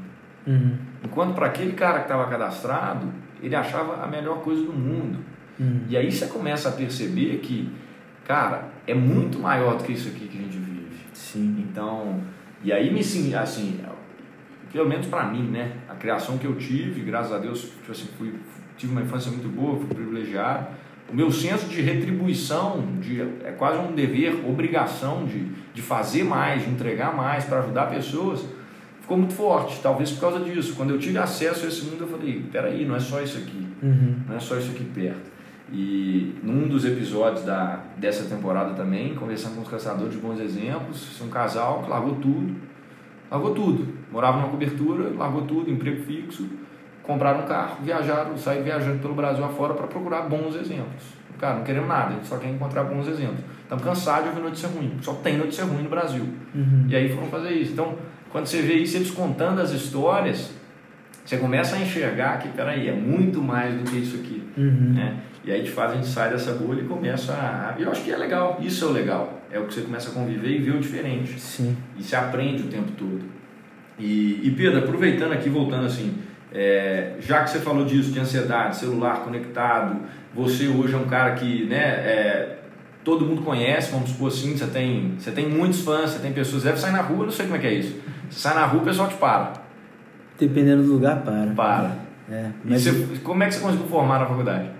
[0.46, 0.78] Uhum.
[1.04, 5.18] Enquanto para aquele cara que estava cadastrado, ele achava a melhor coisa do mundo.
[5.58, 5.80] Uhum.
[5.88, 7.72] E aí você começa a perceber que,
[8.24, 10.96] cara, é muito maior do que isso aqui que a gente vive.
[11.12, 11.66] Sim.
[11.68, 12.20] Então,
[12.62, 13.80] e aí me sim, assim,
[14.72, 18.08] pelo menos para mim, né, a criação que eu tive, graças a Deus, tipo assim,
[18.18, 18.34] fui,
[18.76, 20.68] tive uma infância muito boa, fui privilegiado.
[21.10, 26.64] O meu senso de retribuição, de, é quase um dever, obrigação de, de fazer mais,
[26.64, 28.44] de entregar mais para ajudar pessoas,
[29.00, 29.78] ficou muito forte.
[29.80, 30.74] Talvez por causa disso.
[30.76, 33.66] Quando eu tive acesso a esse mundo, eu falei: peraí, não é só isso aqui,
[33.82, 34.16] Uhum.
[34.28, 35.36] não é só isso aqui perto.
[35.72, 41.20] E num dos episódios da, dessa temporada também, conversando com os caçadores de bons exemplos,
[41.20, 42.54] um casal que largou tudo,
[43.30, 46.48] largou tudo, morava numa cobertura, largou tudo, emprego fixo,
[47.06, 51.16] compraram um carro, viajaram, saíram viajando pelo Brasil afora para procurar bons exemplos.
[51.38, 53.40] Cara, não queremos nada, a gente só quer encontrar bons exemplos.
[53.62, 56.26] Estamos cansados de ouvir notícia ruim, só tem notícia ruim no Brasil.
[56.54, 56.86] Uhum.
[56.88, 57.72] E aí foram fazer isso.
[57.72, 57.94] Então,
[58.30, 60.52] quando você vê isso, eles contando as histórias,
[61.24, 64.42] você começa a enxergar que, peraí, é muito mais do que isso aqui.
[64.56, 64.94] Uhum.
[64.94, 65.16] Né?
[65.44, 67.74] E aí, de fato, a gente sai dessa bolha e começa a.
[67.78, 69.42] E eu acho que é legal, isso é o legal.
[69.50, 71.38] É o que você começa a conviver e ver o diferente.
[71.38, 71.76] Sim.
[71.98, 73.22] E se aprende o tempo todo.
[73.98, 76.14] E, e Pedro, aproveitando aqui, voltando assim,
[76.52, 79.96] é, já que você falou disso, de ansiedade, celular conectado,
[80.34, 82.56] você hoje é um cara que, né, é,
[83.04, 86.62] todo mundo conhece, vamos supor assim, você tem, você tem muitos fãs, você tem pessoas,
[86.62, 87.96] deve sair na rua, não sei como é que é isso.
[88.28, 89.52] Você sai na rua, o pessoal te para.
[90.38, 91.52] Dependendo do lugar, para.
[91.54, 91.96] Para.
[92.30, 94.76] É, E mas você, como é que você conseguiu formar na faculdade?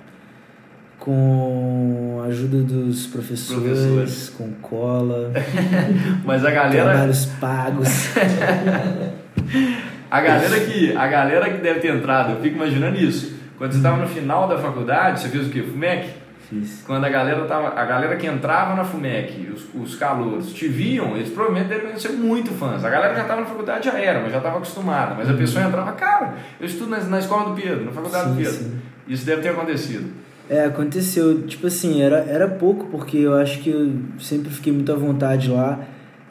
[0.98, 4.29] com a ajuda dos professores, Professores.
[4.31, 5.31] com cola,
[6.24, 7.88] Mas a galera, trabalhos pagos.
[10.11, 13.37] a galera que, a galera que deve ter entrado, eu fico imaginando isso.
[13.59, 15.62] Quando você estava no final da faculdade, você fez o quê?
[15.62, 16.11] FUMEC?
[16.49, 16.85] Fiz.
[16.87, 21.16] Quando a galera tava, a galera que entrava na FUMEC, os, os calouros, te viam,
[21.16, 22.85] eles provavelmente deveriam ser muito fãs.
[22.85, 25.14] A galera já estava na faculdade, já era, mas já estava acostumada.
[25.16, 28.37] Mas a pessoa entrava, cara, eu estudo na, na escola do Pedro, na faculdade do
[28.37, 28.53] Sim, Pedro.
[28.53, 28.79] sim.
[29.09, 30.12] Isso deve ter acontecido.
[30.49, 31.42] É, aconteceu.
[31.42, 33.90] Tipo assim, era, era pouco, porque eu acho que eu
[34.21, 35.81] sempre fiquei muito à vontade lá.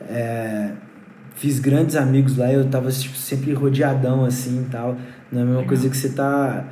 [0.09, 0.69] É,
[1.35, 4.97] fiz grandes amigos lá, eu tava tipo, sempre rodeadão assim e tal.
[5.31, 5.67] Não é a mesma Legal.
[5.67, 6.65] coisa que você tá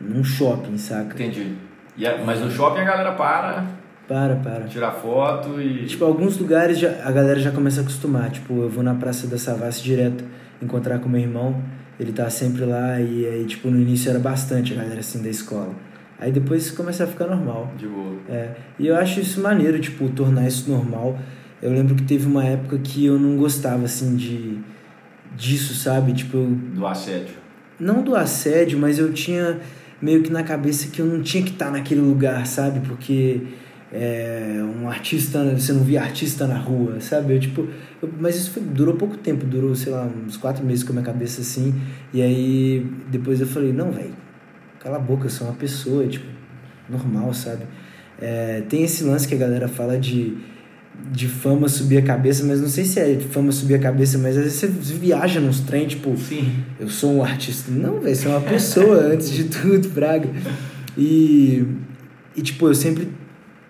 [0.00, 1.14] num shopping, saca?
[1.14, 1.54] Entendi.
[1.96, 3.64] E a- mas no shopping a galera para,
[4.06, 4.64] Para, para.
[4.66, 5.84] tira foto e.
[5.86, 8.30] Tipo, alguns lugares já, a galera já começa a acostumar.
[8.30, 10.24] Tipo, eu vou na Praça da Savassi direto
[10.62, 11.60] encontrar com meu irmão.
[11.98, 15.28] Ele tá sempre lá e aí, tipo, no início era bastante a galera assim da
[15.28, 15.72] escola.
[16.20, 17.72] Aí depois começa a ficar normal.
[17.76, 18.16] De boa.
[18.28, 21.18] É, e eu acho isso maneiro, tipo, tornar isso normal.
[21.62, 24.58] Eu lembro que teve uma época que eu não gostava, assim, de
[25.36, 26.12] disso, sabe?
[26.12, 27.34] Tipo, eu- Do assédio.
[27.80, 29.58] não do assédio, mas eu tinha
[30.00, 32.80] meio que na cabeça que eu não tinha que estar naquele lugar, sabe?
[32.86, 33.42] Porque
[33.90, 37.32] é, um artista, você não via artista na rua, sabe?
[37.34, 37.66] Eu, tipo,
[38.02, 40.92] eu- mas isso foi- durou pouco tempo, durou, sei lá, uns quatro meses com a
[40.94, 41.74] minha cabeça assim.
[42.12, 44.12] E aí depois eu falei, não, velho,
[44.78, 46.26] cala a boca, eu sou uma pessoa, tipo,
[46.88, 47.62] normal, sabe?
[48.20, 50.36] É, tem esse lance que a galera fala de,
[51.12, 54.36] de fama subir a cabeça, mas não sei se é fama subir a cabeça, mas
[54.36, 56.52] às vezes você viaja nos trem, tipo, Sim.
[56.78, 57.70] eu sou um artista.
[57.70, 60.28] Não, velho, você é uma pessoa antes de tudo, Braga.
[60.96, 61.64] E,
[62.36, 63.08] e, tipo, eu sempre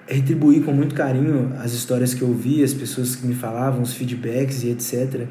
[0.07, 3.93] retribuí com muito carinho as histórias que eu ouvi, as pessoas que me falavam, os
[3.93, 5.27] feedbacks e etc.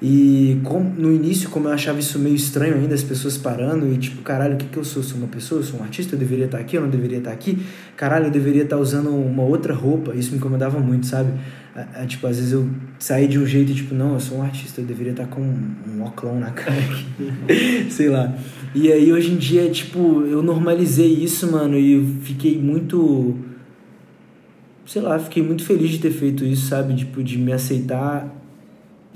[0.00, 3.98] E com, no início, como eu achava isso meio estranho ainda, as pessoas parando e
[3.98, 5.02] tipo, caralho, o que, que eu sou?
[5.02, 5.60] Sou uma pessoa?
[5.62, 6.14] Sou um artista?
[6.14, 6.76] Eu deveria estar aqui?
[6.76, 7.58] Eu não deveria estar aqui?
[7.96, 10.14] Caralho, eu deveria estar usando uma outra roupa.
[10.14, 11.32] Isso me incomodava muito, sabe?
[11.74, 12.68] A- a- tipo, às vezes eu
[13.00, 15.74] saí de um jeito tipo, não, eu sou um artista, eu deveria estar com um,
[15.96, 17.90] um na cara aqui.
[17.90, 18.32] Sei lá.
[18.76, 23.36] E aí hoje em dia, tipo, eu normalizei isso, mano, e fiquei muito
[24.86, 26.94] sei lá, fiquei muito feliz de ter feito isso, sabe?
[26.94, 28.34] Tipo, de me aceitar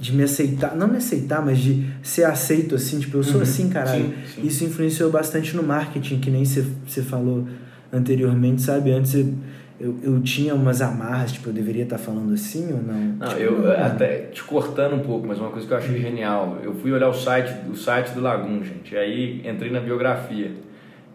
[0.03, 3.43] de me aceitar, não me aceitar, mas de ser aceito assim, tipo, eu sou uhum.
[3.43, 4.07] assim, caralho.
[4.07, 4.47] Sim, sim.
[4.49, 7.47] Isso influenciou bastante no marketing, que nem você falou
[7.93, 8.91] anteriormente, sabe?
[8.91, 9.33] Antes eu,
[9.79, 13.01] eu, eu, tinha umas amarras, tipo, eu deveria estar tá falando assim ou não?
[13.17, 16.01] Não, tipo, eu não, até te cortando um pouco, mas uma coisa que eu achei
[16.01, 19.79] genial, eu fui olhar o site, o site do Lagum, gente, e aí entrei na
[19.79, 20.51] biografia.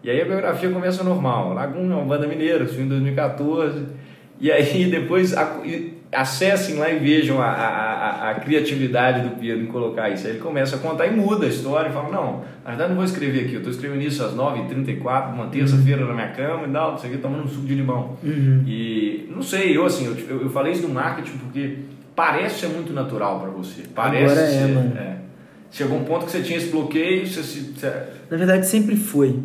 [0.02, 1.52] E aí a biografia começa normal.
[1.52, 3.84] Lagum é uma banda mineira, surgiu em 2014.
[4.40, 5.34] E aí depois
[6.12, 10.26] acessem lá e vejam a, a, a, criatividade do Pedro em colocar isso.
[10.26, 12.96] Aí ele começa a contar e muda a história e fala, não, na verdade não
[12.96, 16.70] vou escrever aqui, eu estou escrevendo isso às 9h34, uma terça-feira na minha cama e
[16.70, 18.16] tal, isso aqui tomando um suco de limão.
[18.22, 18.64] Uhum.
[18.66, 21.78] E não sei, eu assim, eu, eu falei isso do marketing porque
[22.16, 23.82] parece ser muito natural para você.
[23.94, 24.96] Parece Agora é, ser, mano.
[24.96, 25.16] É.
[25.70, 27.74] Chegou um ponto que você tinha esse bloqueio, você se...
[27.76, 27.86] Você...
[28.30, 29.38] Na verdade sempre foi.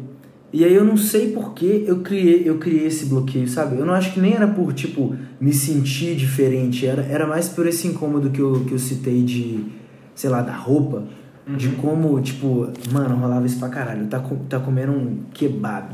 [0.54, 3.76] E aí eu não sei por que eu criei, eu criei esse bloqueio, sabe?
[3.76, 6.86] Eu não acho que nem era por, tipo, me sentir diferente.
[6.86, 9.66] Era, era mais por esse incômodo que eu, que eu citei de,
[10.14, 11.06] sei lá, da roupa.
[11.48, 11.58] Uhum.
[11.58, 14.06] De como, tipo, mano, rolava isso pra caralho.
[14.06, 15.88] Tá, tá comendo um kebab.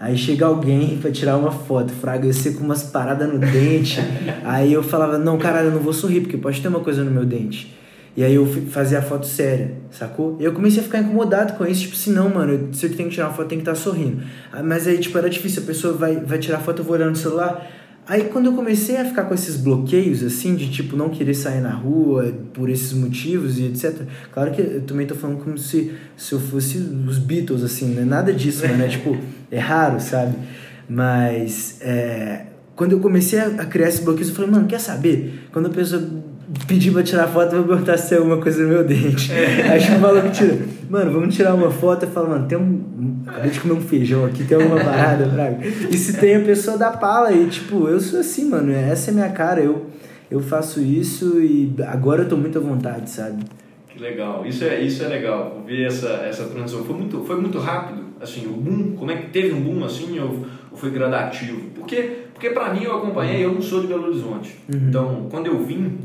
[0.00, 4.00] Aí chega alguém pra tirar uma foto, fraga, eu sei com umas paradas no dente.
[4.42, 7.10] aí eu falava, não, caralho, eu não vou sorrir, porque pode ter uma coisa no
[7.10, 7.76] meu dente.
[8.14, 10.36] E aí eu fazia a foto séria, sacou?
[10.38, 13.14] E eu comecei a ficar incomodado com isso, tipo assim, não, mano, eu tenho que
[13.14, 14.22] tirar uma foto, tem que estar tá sorrindo.
[14.52, 17.10] Ah, mas aí, tipo, era difícil, a pessoa vai, vai tirar foto, eu vou olhando
[17.10, 17.66] no celular.
[18.06, 21.60] Aí quando eu comecei a ficar com esses bloqueios, assim, de tipo, não querer sair
[21.60, 24.02] na rua por esses motivos e etc.
[24.32, 28.04] Claro que eu também tô falando como se, se eu fosse os Beatles, assim, né?
[28.04, 28.88] Nada disso, né?
[28.88, 29.16] tipo,
[29.50, 30.34] é raro, sabe?
[30.88, 35.48] Mas é, quando eu comecei a criar esses bloqueios, eu falei, mano, quer saber?
[35.52, 36.02] Quando a pessoa
[36.66, 39.32] pedi pra tirar foto, vou perguntar se tem alguma coisa no meu dente.
[39.32, 39.70] É.
[39.70, 40.58] Aí o maluco tira.
[40.88, 42.04] Mano, vamos tirar uma foto.
[42.04, 43.22] Eu falo, mano, tem um.
[43.26, 45.66] Acabei de comer um feijão aqui, tem alguma parada, Braga.
[45.66, 48.72] E se tem a pessoa da pala e, tipo, eu sou assim, mano.
[48.72, 49.60] Essa é minha cara.
[49.60, 49.86] Eu,
[50.30, 53.44] eu faço isso e agora eu tô muito à vontade, sabe?
[53.88, 54.44] Que legal.
[54.46, 55.62] Isso é, isso é legal.
[55.66, 56.84] Ver essa, essa transição.
[56.84, 58.96] Foi muito, foi muito rápido, assim, o boom.
[58.96, 61.70] Como é que teve um boom assim ou, ou foi gradativo?
[61.74, 64.56] Porque, porque pra mim eu acompanhei, eu não sou de Belo Horizonte.
[64.72, 64.88] Uhum.
[64.88, 65.98] Então, quando eu vim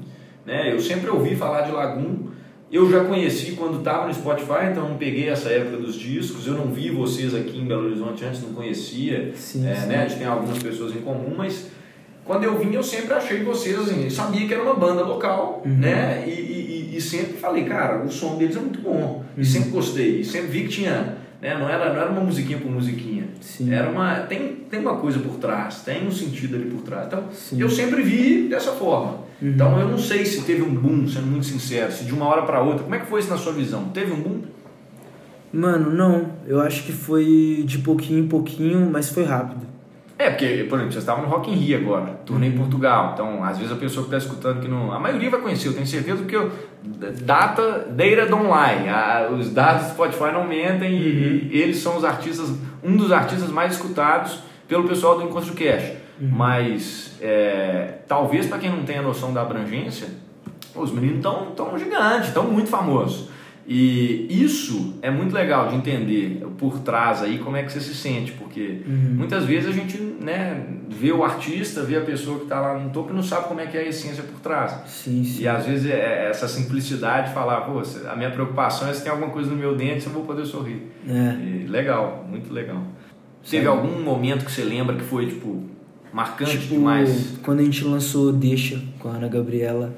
[0.47, 0.73] né?
[0.73, 2.29] Eu sempre ouvi falar de Lagum,
[2.71, 6.47] eu já conheci quando estava no Spotify, então não peguei essa época dos discos.
[6.47, 9.33] Eu não vi vocês aqui em Belo Horizonte antes, não conhecia.
[9.36, 9.88] Sim, é, sim.
[9.88, 9.97] Né?
[9.97, 11.67] A gente tem algumas pessoas em comum, mas
[12.23, 15.75] quando eu vim eu sempre achei vocês assim, sabia que era uma banda local, uhum.
[15.75, 16.23] né?
[16.27, 18.91] E, e, e, sempre falei, cara, o som deles é muito bom.
[18.91, 19.23] Uhum.
[19.38, 21.55] E sempre gostei, e sempre vi que tinha né?
[21.55, 23.25] Não era, não era uma musiquinha por musiquinha.
[23.39, 23.71] Sim.
[23.71, 27.07] Era uma tem, tem uma coisa por trás, tem um sentido ali por trás.
[27.07, 27.62] Então, Sim.
[27.62, 29.27] eu sempre vi dessa forma.
[29.41, 29.50] Uhum.
[29.50, 32.41] Então, eu não sei se teve um boom, sendo muito sincero, se de uma hora
[32.41, 32.84] para outra.
[32.84, 33.86] Como é que foi isso na sua visão?
[33.89, 34.41] Teve um boom?
[35.54, 36.32] Mano, não.
[36.45, 39.67] Eu acho que foi de pouquinho em pouquinho, mas foi rápido.
[40.19, 42.58] É, porque, por exemplo, você estava no Rock in Rio agora, turnê em uhum.
[42.58, 43.12] Portugal.
[43.13, 44.91] Então, às vezes a pessoa que está escutando que não.
[44.91, 46.52] A maioria vai conhecer, eu tenho certeza, porque eu,
[47.21, 48.89] data, data don't lie.
[48.89, 50.97] A, os dados do Spotify não mentem uhum.
[50.97, 52.52] e, e, eles são os artistas,
[52.84, 56.07] um dos artistas mais escutados pelo pessoal do Encontro Cash.
[56.19, 56.30] Uhum.
[56.32, 60.08] Mas, é, talvez para quem não tem a noção da abrangência,
[60.75, 63.30] os meninos estão tão gigantes, estão muito famosos.
[63.69, 67.93] E isso é muito legal de entender por trás aí como é que você se
[67.93, 69.15] sente, porque uhum.
[69.17, 72.91] muitas vezes a gente né, vê o artista, vê a pessoa que está lá no
[72.91, 74.71] topo e não sabe como é que é a essência por trás.
[74.88, 75.43] Sim, sim.
[75.43, 79.03] E às vezes é, é essa simplicidade de falar, pô, a minha preocupação é se
[79.03, 80.84] tem alguma coisa no meu dente, se eu vou poder sorrir.
[81.06, 81.36] É.
[81.36, 82.82] E, legal, muito legal.
[83.49, 85.63] Teve algum momento que você lembra que foi, tipo,
[86.13, 87.34] marcante tipo, demais?
[87.43, 89.96] Quando a gente lançou Deixa com a Ana Gabriela,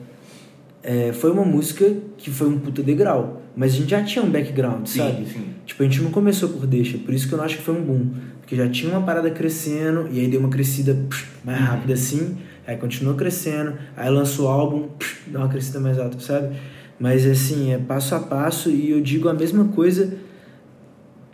[0.82, 4.30] é, foi uma música que foi um puta degrau mas a gente já tinha um
[4.30, 5.26] background, sim, sabe?
[5.26, 5.46] Sim.
[5.66, 7.76] Tipo, a gente não começou por deixa, por isso que eu não acho que foi
[7.76, 8.12] um boom.
[8.40, 11.66] Porque já tinha uma parada crescendo, e aí deu uma crescida psh, mais uhum.
[11.66, 16.22] rápida assim, aí continuou crescendo, aí lançou o álbum, psh, dá uma crescida mais alta,
[16.22, 16.56] sabe?
[16.98, 20.18] Mas assim, é passo a passo, e eu digo a mesma coisa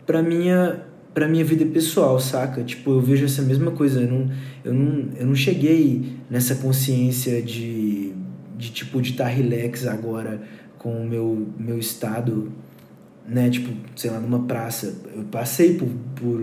[0.04, 0.80] pra minha
[1.16, 2.62] pra minha vida pessoal, saca?
[2.62, 4.30] Tipo, eu vejo essa mesma coisa, eu não,
[4.62, 8.12] eu não, eu não cheguei nessa consciência de,
[8.54, 10.42] de tipo, de estar tá relax agora
[10.76, 12.52] com o meu, meu estado,
[13.26, 14.94] né, tipo, sei lá, numa praça.
[15.16, 16.38] Eu passei por, por,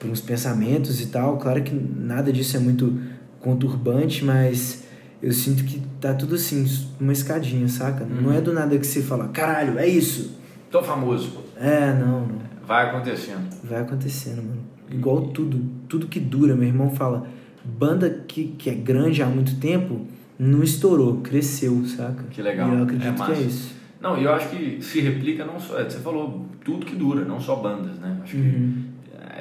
[0.00, 3.00] por uns pensamentos e tal, claro que nada disso é muito
[3.38, 4.82] conturbante, mas
[5.22, 6.66] eu sinto que tá tudo assim,
[6.98, 8.02] uma escadinha, saca?
[8.02, 8.22] Uhum.
[8.22, 10.36] Não é do nada que você fala, caralho, é isso.
[10.72, 11.38] Tô famoso.
[11.56, 12.47] É, não, não.
[12.68, 13.48] Vai acontecendo.
[13.64, 14.60] Vai acontecendo, mano.
[14.90, 17.26] Igual tudo, tudo que dura, meu irmão fala,
[17.64, 20.06] banda que, que é grande há muito tempo,
[20.38, 22.24] não estourou, cresceu, saca?
[22.30, 22.68] Que legal.
[22.68, 23.74] E eu acredito é que é isso.
[24.00, 25.80] Não, e eu acho que se replica não só.
[25.80, 28.20] É, você falou tudo que dura, não só bandas, né?
[28.22, 28.42] Acho uhum.
[28.42, 28.88] que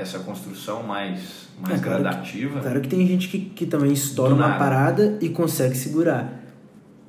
[0.02, 2.56] essa construção mais, mais É, claro gradativa.
[2.56, 4.60] Que, claro que tem gente que, que também estoura uma nada.
[4.60, 6.34] parada e consegue segurar.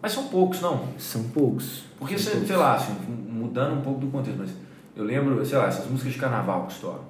[0.02, 0.84] Mas são poucos, não.
[0.98, 1.84] São poucos.
[1.98, 2.48] Porque, São você, poucos.
[2.48, 2.92] sei lá, assim,
[3.28, 4.50] mudando um pouco do contexto, mas
[4.98, 7.02] eu lembro, sei lá, essas músicas de carnaval que estouram.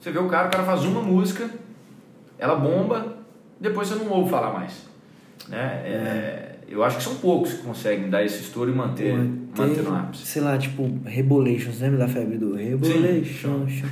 [0.00, 1.50] Você vê o cara, o cara faz uma música,
[2.38, 3.18] ela bomba,
[3.60, 4.86] depois você não ouve falar mais.
[5.46, 5.82] Né?
[5.84, 9.84] É, eu acho que são poucos que conseguem dar esse estouro e manter, manter tem,
[9.84, 10.24] no ápice.
[10.24, 13.82] Sei lá, tipo, Rebolations, lembra da febre do Rebolations?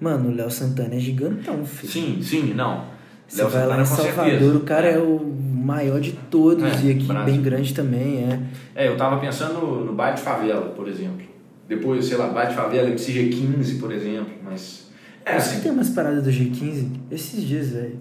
[0.00, 1.92] Mano, o Léo Santana é gigantão, filho.
[1.92, 2.84] Sim, sim, não.
[3.26, 4.56] Você Léo vai lá em Santana, Salvador, certeza.
[4.56, 5.20] o cara é o
[5.64, 7.24] maior de todos É, e aqui Brasil.
[7.24, 8.84] bem grande também, é.
[8.84, 11.33] É, eu tava pensando no, baile de favela, por exemplo.
[11.68, 14.84] Depois, sei lá, de favela, MC G15, por exemplo, mas...
[15.24, 17.96] É, Você assim, tem umas paradas do G15 esses dias, velho.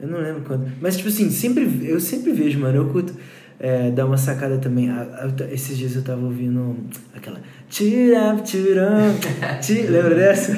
[0.00, 0.66] Eu não lembro quando.
[0.80, 2.76] Mas, tipo assim, sempre, eu sempre vejo, mano.
[2.76, 3.14] Eu curto
[3.60, 4.90] é, dar uma sacada também.
[4.90, 5.02] A-
[5.38, 6.76] a- esses dias eu tava ouvindo
[7.14, 7.40] aquela.
[7.68, 8.34] Tira,
[9.90, 10.52] Lembra dessa?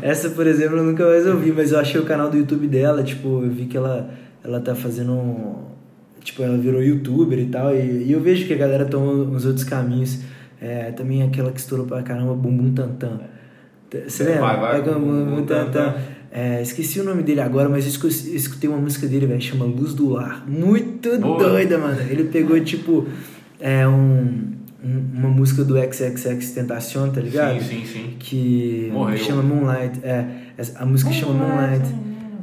[0.00, 3.02] Essa, por exemplo, eu nunca mais ouvi, mas eu achei o canal do YouTube dela.
[3.02, 4.10] Tipo, eu vi que ela,
[4.42, 5.12] ela tá fazendo.
[5.12, 5.62] um-
[6.24, 7.74] Tipo, ela virou youtuber e tal.
[7.74, 10.18] E, e eu vejo que a galera toma uns outros caminhos.
[10.62, 13.20] É, também aquela que estourou pra caramba, Bumbum Tantan.
[14.06, 14.40] Você lembra?
[14.42, 15.64] Vai, vai, o Bumbum Bumbum Tantan.
[15.92, 15.94] Tantan.
[16.34, 19.64] É, esqueci o nome dele agora, mas eu escu- escutei uma música dele, velho, chama
[19.66, 20.44] Luz do Lar.
[20.48, 21.38] Muito Boa.
[21.50, 22.00] doida, mano.
[22.08, 23.06] Ele pegou, tipo,
[23.60, 27.60] é, um, um- uma música do XXX Tentacion, tá ligado?
[27.60, 28.16] sim, sim, sim.
[28.18, 29.18] Que Morreu.
[29.18, 30.00] chama Moonlight.
[30.02, 30.24] É,
[30.76, 31.84] a música chama Moonlight.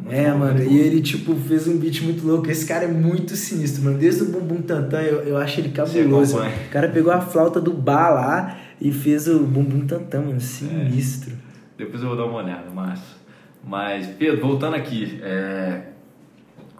[0.10, 2.50] É, mano, e ele, tipo, fez um beat muito louco.
[2.50, 3.98] Esse cara é muito sinistro, mano.
[3.98, 6.38] Desde o Bumbum Tantan, eu, eu acho ele cabuloso.
[6.39, 10.26] O cara pegou a flauta do bar lá e fez o Bumbum Tantan, É.
[10.26, 10.41] mano.
[10.41, 11.34] Sinistro.
[11.78, 13.19] Depois eu vou dar uma olhada, massa.
[13.63, 15.82] Mas, Pedro, voltando aqui, é,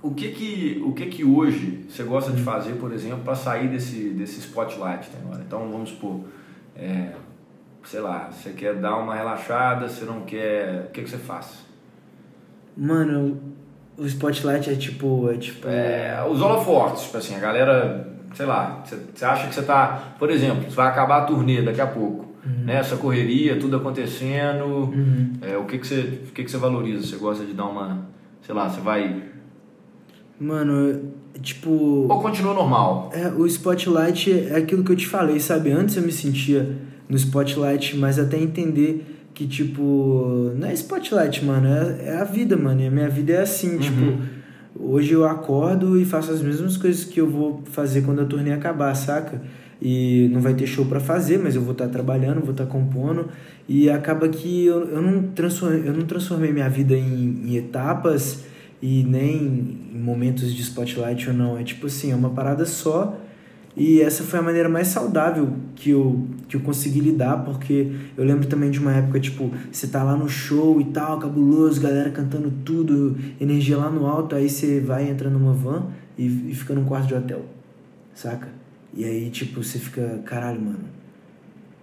[0.02, 3.68] o, que que, o que que hoje você gosta de fazer, por exemplo, para sair
[3.68, 5.08] desse, desse spotlight?
[5.46, 6.22] Então, vamos supor,
[6.76, 7.12] é,
[7.86, 10.86] sei lá, você quer dar uma relaxada, você não quer...
[10.88, 11.65] O que que você faz?
[12.82, 13.38] Mano,
[13.98, 15.30] o Spotlight é tipo.
[15.30, 15.68] É tipo.
[15.68, 20.32] É, os holofortes, tipo assim, a galera, sei lá, você, acha que você tá, por
[20.32, 22.26] exemplo, você vai acabar a turnê daqui a pouco,
[22.63, 22.78] né?
[22.78, 25.34] Essa correria, tudo acontecendo, Uhum.
[25.42, 27.06] é, o que que você, o que que você valoriza?
[27.06, 28.08] Você gosta de dar uma,
[28.42, 29.24] sei lá, você vai
[30.39, 31.12] Mano,
[31.42, 31.70] tipo.
[32.10, 33.10] ou continua normal?
[33.13, 35.70] É, o Spotlight é aquilo que eu te falei, sabe?
[35.72, 36.78] Antes eu me sentia
[37.10, 42.58] no Spotlight, mas até entender que, tipo, não é Spotlight, mano, é, é a vida,
[42.58, 42.82] mano.
[42.82, 43.80] E a minha vida é assim, Uhum.
[43.80, 44.17] tipo,
[44.78, 48.52] hoje eu acordo e faço as mesmas coisas que eu vou fazer quando a turnê
[48.52, 49.41] acabar, saca?
[49.82, 53.30] E não vai ter show pra fazer, mas eu vou estar trabalhando, vou estar compondo.
[53.65, 58.43] E acaba que eu, eu, não, transformei, eu não transformei minha vida em, em etapas
[58.82, 59.38] e nem
[59.95, 61.58] em momentos de spotlight ou não.
[61.58, 63.17] É tipo assim, é uma parada só.
[63.76, 68.26] E essa foi a maneira mais saudável que eu, que eu consegui lidar, porque eu
[68.26, 72.10] lembro também de uma época, tipo, você tá lá no show e tal, cabuloso, galera
[72.10, 76.74] cantando tudo, energia lá no alto, aí você vai entra numa van e, e fica
[76.74, 77.46] num quarto de hotel,
[78.14, 78.50] saca?
[78.94, 80.80] E aí, tipo, você fica, caralho, mano,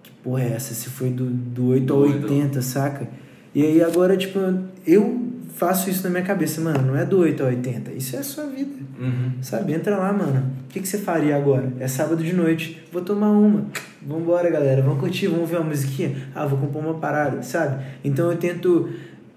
[0.03, 0.73] que porra é essa?
[0.73, 2.23] Você foi do, do 8 ao Doido.
[2.25, 3.09] 80, saca?
[3.55, 4.39] E aí agora, tipo,
[4.85, 5.26] eu
[5.57, 8.23] faço isso na minha cabeça, mano, não é do 8 ao 80, isso é a
[8.23, 8.75] sua vida.
[8.99, 9.31] Uhum.
[9.41, 10.43] Sabe, entra lá, mano.
[10.65, 11.71] O que, que você faria agora?
[11.79, 12.81] É sábado de noite.
[12.91, 13.65] Vou tomar uma.
[14.05, 14.81] Vambora, galera.
[14.81, 16.15] Vamos curtir, vamos ver uma musiquinha.
[16.35, 17.83] Ah, vou compor uma parada, sabe?
[18.03, 18.89] Então eu tento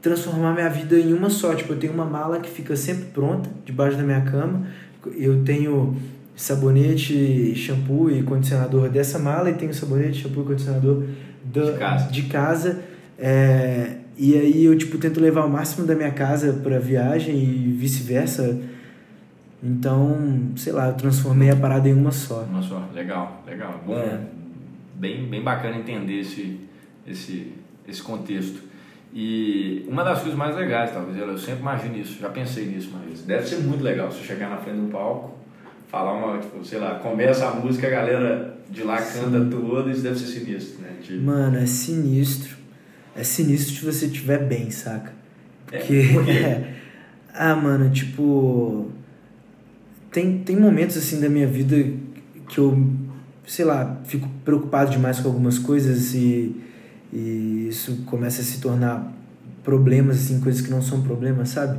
[0.03, 1.55] transformar minha vida em uma só.
[1.55, 4.63] Tipo, eu tenho uma mala que fica sempre pronta, debaixo da minha cama.
[5.17, 5.97] Eu tenho
[6.37, 11.05] sabonete, shampoo e condicionador dessa mala e tenho sabonete, shampoo e condicionador
[11.45, 12.11] do- De casa.
[12.11, 12.79] de casa.
[13.19, 17.73] É, e aí eu, tipo, tento levar o máximo da minha casa pra viagem e
[17.73, 18.61] vice-versa.
[19.63, 22.43] Então, sei lá, eu transformei a parada em uma só.
[22.43, 23.83] Uma só, legal, legal.
[23.87, 24.21] Bom, É.
[24.95, 26.61] bem, bem bacana entender esse,
[27.07, 27.53] esse,
[27.89, 28.61] esse contexto.
[29.13, 33.01] E uma das coisas mais legais, talvez, eu sempre imagino isso, já pensei nisso uma
[33.01, 33.23] vez.
[33.23, 35.37] Deve ser muito legal você chegar na frente um palco,
[35.89, 40.03] falar uma, tipo, sei lá, começa a música, a galera de lá canta toda, isso
[40.03, 40.91] deve ser sinistro, né?
[41.03, 42.60] Tipo, Mano, é sinistro.
[43.15, 45.13] É sinistro se você estiver bem, saca?
[45.71, 46.11] É, Porque.
[46.13, 46.65] por quê?
[47.35, 48.91] ah, mano, tipo.
[50.11, 51.77] Tem, tem momentos assim da minha vida
[52.49, 52.91] que eu,
[53.47, 56.57] sei lá, fico preocupado demais com algumas coisas e,
[57.13, 59.13] e isso começa a se tornar
[59.63, 61.79] problemas, assim, coisas que não são problemas, sabe?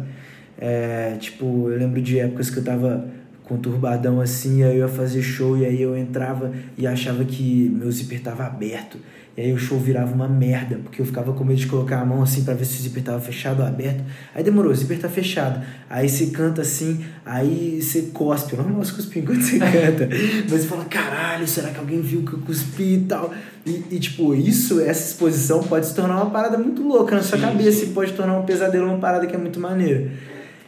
[0.58, 3.06] É, tipo, eu lembro de épocas que eu tava
[3.52, 7.92] conturbadão assim, aí eu ia fazer show e aí eu entrava e achava que meu
[7.92, 8.98] zíper tava aberto.
[9.36, 12.06] E aí o show virava uma merda, porque eu ficava com medo de colocar a
[12.06, 14.04] mão assim para ver se o zíper tava fechado ou aberto.
[14.34, 15.62] Aí demorou, o zíper tá fechado.
[15.90, 18.56] Aí você canta assim, aí você cospe.
[18.56, 20.10] Normal você cuspir enquanto você canta.
[20.50, 23.34] Mas você fala, caralho, será que alguém viu que eu cuspi e tal?
[23.66, 27.38] E, e, tipo, isso, essa exposição pode se tornar uma parada muito louca na sua
[27.38, 27.92] sim, cabeça sim.
[27.92, 30.12] e pode tornar um pesadelo uma parada que é muito maneira.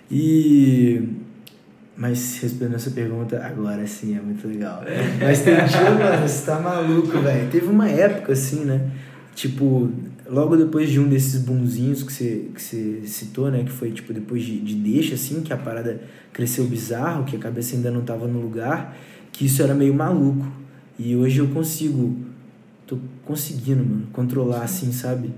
[0.09, 1.01] E
[1.96, 4.84] mas respondendo essa pergunta, agora sim é muito legal.
[4.84, 5.18] É.
[5.22, 7.50] Mas tem dia, mano, você tá maluco, velho.
[7.52, 8.89] Teve uma época assim, né?
[9.36, 9.91] Tipo,
[10.28, 13.64] logo depois de um desses boomzinhos que você, que você citou, né?
[13.64, 17.39] Que foi tipo depois de, de deixa, assim, que a parada cresceu bizarro, que a
[17.39, 18.98] cabeça ainda não tava no lugar,
[19.32, 20.48] que isso era meio maluco.
[20.98, 22.18] E hoje eu consigo,
[22.88, 25.30] tô conseguindo, mano, controlar assim, sabe?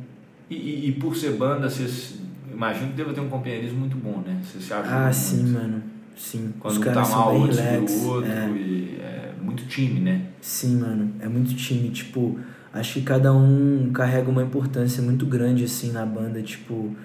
[0.49, 2.15] E, e, e por ser banda, vocês.
[2.49, 4.39] Imagino que deva ter um companheirismo muito bom, né?
[4.41, 5.15] Você se ajuda Ah, muito.
[5.15, 6.53] sim, mano Sim.
[6.59, 8.31] Quando um tá mal, outro relax, outro.
[8.31, 8.49] É.
[8.49, 10.21] E é muito time, né?
[10.41, 11.11] Sim, mano.
[11.19, 11.89] É muito time.
[11.89, 12.39] Tipo,
[12.73, 16.41] acho que cada um carrega uma importância muito grande, assim, na banda.
[16.41, 16.95] Tipo,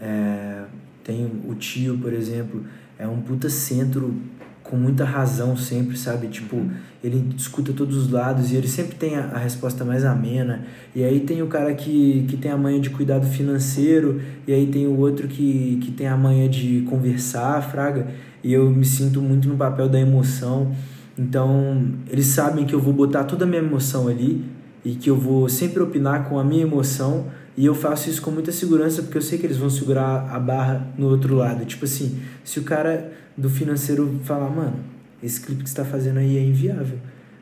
[0.00, 0.64] é,
[1.02, 2.64] tem o tio, por exemplo,
[2.98, 4.14] é um puta centro
[4.62, 6.26] com muita razão sempre, sabe?
[6.28, 6.70] Tipo, uhum.
[7.02, 10.64] ele escuta todos os lados e ele sempre tem a, a, resposta mais amena.
[10.94, 14.66] E aí tem o cara que, que tem a manha de cuidado financeiro, e aí
[14.66, 18.08] tem o outro que, que tem a manha de conversar, fraga
[18.44, 20.70] e eu me sinto muito no papel da emoção.
[21.18, 24.44] Então, eles sabem que eu vou botar toda a minha emoção ali
[24.84, 27.26] e que eu vou sempre opinar com a minha emoção
[27.56, 30.38] e eu faço isso com muita segurança porque eu sei que eles vão segurar a
[30.38, 31.64] barra no outro lado.
[31.64, 34.76] Tipo assim, se o cara do financeiro falar, mano,
[35.22, 36.98] esse clipe que você está fazendo aí é inviável.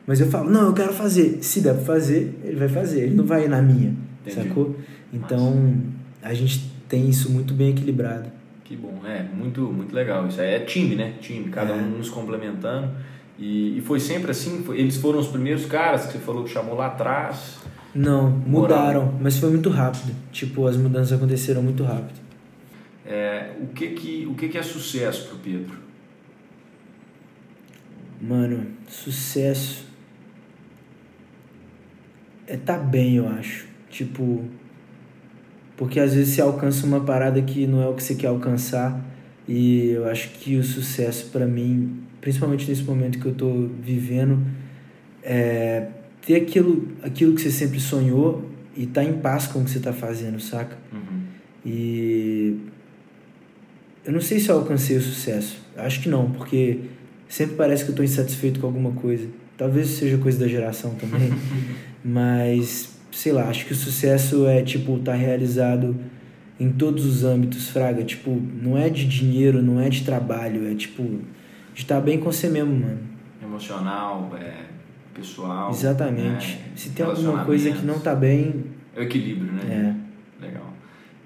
[0.07, 1.39] Mas eu falo, não, eu quero fazer.
[1.41, 3.01] Se der pra fazer, ele vai fazer.
[3.03, 4.47] Ele não vai ir na minha, Entendi.
[4.47, 4.75] sacou?
[5.11, 5.73] Então,
[6.21, 8.29] a gente tem isso muito bem equilibrado.
[8.73, 10.27] Que bom, é muito, muito legal.
[10.27, 11.13] Isso aí é time, né?
[11.21, 11.75] Time, cada é.
[11.75, 12.89] um nos complementando.
[13.37, 14.65] E, e foi sempre assim?
[14.71, 17.59] Eles foram os primeiros caras que você falou que chamou lá atrás?
[17.93, 19.19] Não, mudaram, Moral.
[19.21, 20.15] mas foi muito rápido.
[20.31, 22.19] Tipo, as mudanças aconteceram muito rápido.
[23.05, 25.77] É, o que que, o que que é sucesso pro Pedro?
[28.19, 29.85] Mano, sucesso
[32.47, 33.67] é tá bem, eu acho.
[33.91, 34.43] Tipo,
[35.75, 38.99] porque às vezes você alcança uma parada que não é o que você quer alcançar.
[39.47, 44.39] E eu acho que o sucesso para mim, principalmente nesse momento que eu tô vivendo,
[45.21, 45.87] é
[46.25, 49.79] ter aquilo, aquilo que você sempre sonhou e tá em paz com o que você
[49.79, 50.77] tá fazendo, saca?
[50.91, 51.23] Uhum.
[51.65, 52.57] E
[54.05, 55.57] eu não sei se eu alcancei o sucesso.
[55.75, 56.79] Acho que não, porque
[57.27, 59.27] sempre parece que eu tô insatisfeito com alguma coisa.
[59.57, 61.31] Talvez seja coisa da geração também,
[62.03, 65.95] mas sei lá, acho que o sucesso é, tipo, tá realizado
[66.59, 68.03] em todos os âmbitos, fraga.
[68.03, 71.03] Tipo, não é de dinheiro, não é de trabalho, é, tipo,
[71.73, 72.99] de estar tá bem com você mesmo, mano.
[73.41, 74.65] Emocional, é,
[75.13, 75.69] pessoal.
[75.69, 76.55] Exatamente.
[76.55, 76.61] Né?
[76.75, 78.65] Se tem alguma coisa que não tá bem...
[78.95, 79.95] É o equilíbrio, né?
[80.41, 80.45] É.
[80.45, 80.73] Legal.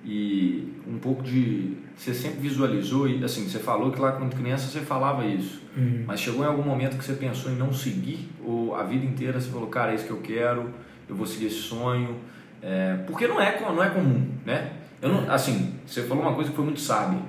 [0.06, 1.74] E um pouco de...
[1.96, 6.04] Você sempre visualizou, e assim, você falou que lá quando criança você falava isso, uhum.
[6.06, 9.42] mas chegou em algum momento que você pensou em não seguir, ou a vida inteira
[9.42, 10.72] você falou, cara, é isso que eu quero
[11.08, 12.16] eu vou seguir esse sonho.
[12.62, 14.72] É, porque não é, não é comum, né?
[15.01, 17.20] Eu não, assim, você falou uma coisa que foi muito sábia.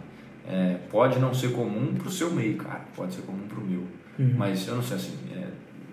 [0.47, 2.81] É, pode não ser comum para o seu meio, cara.
[2.97, 3.83] Pode ser comum para o meu.
[4.19, 4.35] Uhum.
[4.37, 5.47] Mas eu não sei assim, é,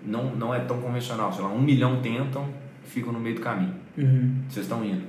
[0.04, 1.32] não, não é tão convencional.
[1.32, 2.48] Sei lá, um milhão tentam,
[2.84, 3.74] ficam no meio do caminho.
[3.98, 4.36] Uhum.
[4.48, 5.02] Vocês estão indo.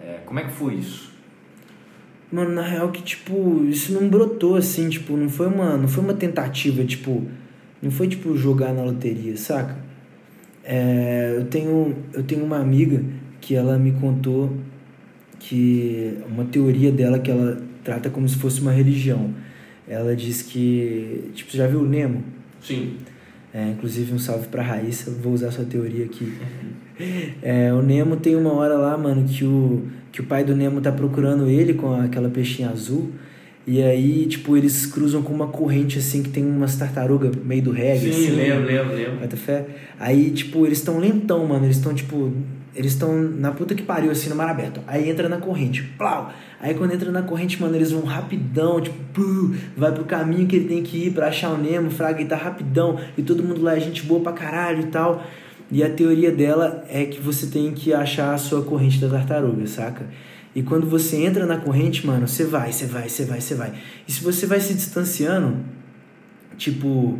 [0.00, 1.12] É, como é que foi isso?
[2.30, 6.02] Mano, na real que, tipo, isso não brotou assim, tipo, não foi uma, não foi
[6.02, 7.26] uma tentativa, tipo,
[7.80, 9.83] não foi, tipo, jogar na loteria, saca?
[10.64, 13.02] É, eu, tenho, eu tenho uma amiga
[13.40, 14.56] que ela me contou
[15.38, 19.34] que uma teoria dela que ela trata como se fosse uma religião.
[19.86, 22.24] Ela diz que, tipo, você já viu o Nemo?
[22.60, 22.96] Sim.
[23.52, 26.32] É, inclusive um salve pra Raíssa, vou usar sua teoria aqui.
[27.42, 30.80] É, o Nemo tem uma hora lá, mano, que o, que o pai do Nemo
[30.80, 33.10] tá procurando ele com aquela peixinha azul.
[33.66, 37.70] E aí, tipo, eles cruzam com uma corrente assim que tem umas tartarugas meio do
[37.70, 38.12] reggae.
[38.12, 39.36] Sim, assim, lembro, lembro, lembro.
[39.36, 39.66] fé.
[39.98, 41.64] Aí, tipo, eles estão lentão, mano.
[41.64, 42.32] Eles estão, tipo.
[42.76, 44.80] Eles estão na puta que pariu, assim, no mar aberto.
[44.86, 46.32] Aí entra na corrente, plau!
[46.60, 50.56] Aí quando entra na corrente, mano, eles vão rapidão, tipo, puh, vai pro caminho que
[50.56, 52.98] ele tem que ir pra achar o Nemo, fraga, e tá rapidão.
[53.16, 55.24] E todo mundo lá é gente boa pra caralho e tal.
[55.70, 59.66] E a teoria dela é que você tem que achar a sua corrente da tartaruga,
[59.66, 60.06] saca?
[60.54, 63.72] E quando você entra na corrente, mano, você vai, você vai, você vai, você vai.
[64.06, 65.56] E se você vai se distanciando,
[66.56, 67.18] tipo,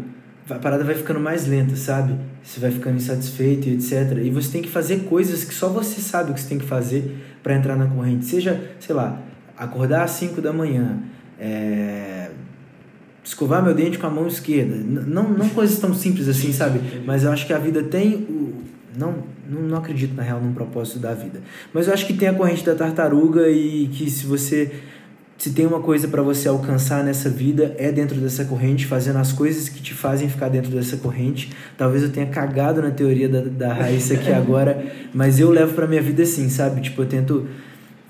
[0.49, 2.15] a parada vai ficando mais lenta, sabe?
[2.43, 4.19] Você vai ficando insatisfeito e etc.
[4.23, 6.67] E você tem que fazer coisas que só você sabe o que você tem que
[6.67, 8.25] fazer para entrar na corrente.
[8.25, 9.21] Seja, sei lá,
[9.57, 10.99] acordar às 5 da manhã,
[11.39, 12.31] é...
[13.25, 14.77] escovar meu dente com a mão esquerda.
[14.77, 17.03] Não, não coisas tão simples assim, sabe?
[17.05, 18.63] Mas eu acho que a vida tem o.
[18.97, 21.41] Não, não, não acredito na real num propósito da vida.
[21.73, 24.71] Mas eu acho que tem a corrente da tartaruga e que se você.
[25.37, 29.33] Se tem uma coisa para você alcançar nessa vida, é dentro dessa corrente, fazendo as
[29.33, 31.51] coisas que te fazem ficar dentro dessa corrente.
[31.77, 35.89] Talvez eu tenha cagado na teoria da, da Raíssa aqui agora, mas eu levo pra
[35.89, 36.81] minha vida assim, sabe?
[36.81, 37.49] Tipo, eu tento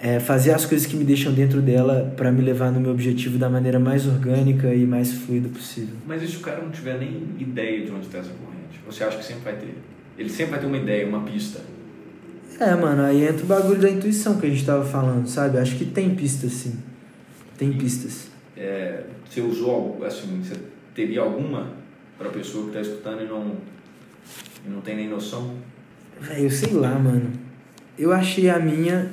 [0.05, 3.39] é, fazer as coisas que me deixam dentro dela para me levar no meu objetivo
[3.39, 5.97] da maneira mais orgânica e mais fluida possível.
[6.07, 8.78] Mas e se o cara não tiver nem ideia de onde está essa corrente?
[8.87, 9.74] Você acha que sempre vai ter?
[10.16, 11.60] Ele sempre vai ter uma ideia, uma pista.
[12.60, 15.58] É, mano, aí entra o bagulho da intuição que a gente tava falando, sabe?
[15.58, 16.78] Acho que tem pistas, sim.
[17.58, 18.28] Tem pistas.
[18.56, 20.54] É, você usou, assim, você
[20.94, 21.72] teria alguma
[22.16, 23.56] para pessoa que está escutando e não,
[24.64, 25.54] e não tem nem noção?
[26.20, 27.32] Velho, eu sei lá, mano.
[27.98, 29.10] Eu achei a minha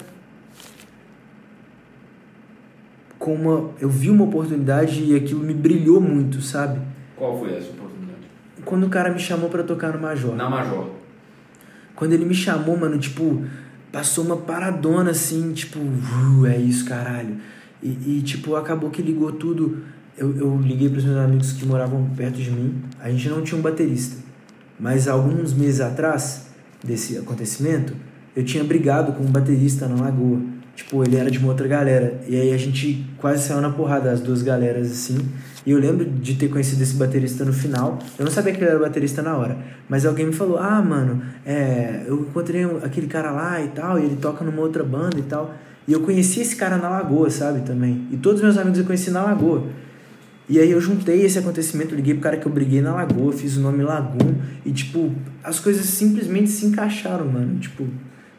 [3.17, 3.71] com uma.
[3.79, 6.79] Eu vi uma oportunidade e aquilo me brilhou muito, sabe?
[7.15, 8.00] Qual foi essa oportunidade?
[8.65, 10.35] Quando o cara me chamou para tocar no Major.
[10.35, 10.89] Na Major.
[11.95, 13.43] Quando ele me chamou, mano, tipo,
[13.91, 15.79] passou uma paradona assim, tipo,
[16.47, 17.37] é isso, caralho.
[17.81, 19.83] E, e, tipo, acabou que ligou tudo.
[20.17, 22.81] Eu, eu liguei pros meus amigos que moravam perto de mim.
[22.99, 24.17] A gente não tinha um baterista.
[24.79, 26.47] Mas alguns meses atrás
[26.83, 27.93] desse acontecimento,
[28.35, 30.41] eu tinha brigado com um baterista na Lagoa.
[30.75, 32.21] Tipo, ele era de uma outra galera.
[32.27, 35.17] E aí a gente quase saiu na porrada, as duas galeras, assim.
[35.65, 37.99] E eu lembro de ter conhecido esse baterista no final.
[38.17, 39.57] Eu não sabia que ele era baterista na hora.
[39.87, 43.99] Mas alguém me falou: Ah, mano, é, eu encontrei aquele cara lá e tal.
[43.99, 45.53] E ele toca numa outra banda e tal.
[45.87, 47.61] E eu conheci esse cara na Lagoa, sabe?
[47.61, 48.07] Também.
[48.11, 49.67] E todos meus amigos eu conheci na Lagoa.
[50.49, 53.55] E aí eu juntei esse acontecimento, liguei pro cara que eu briguei na Lagoa, fiz
[53.55, 54.35] o nome Lagum.
[54.65, 57.59] E, tipo, as coisas simplesmente se encaixaram, mano.
[57.59, 57.87] Tipo,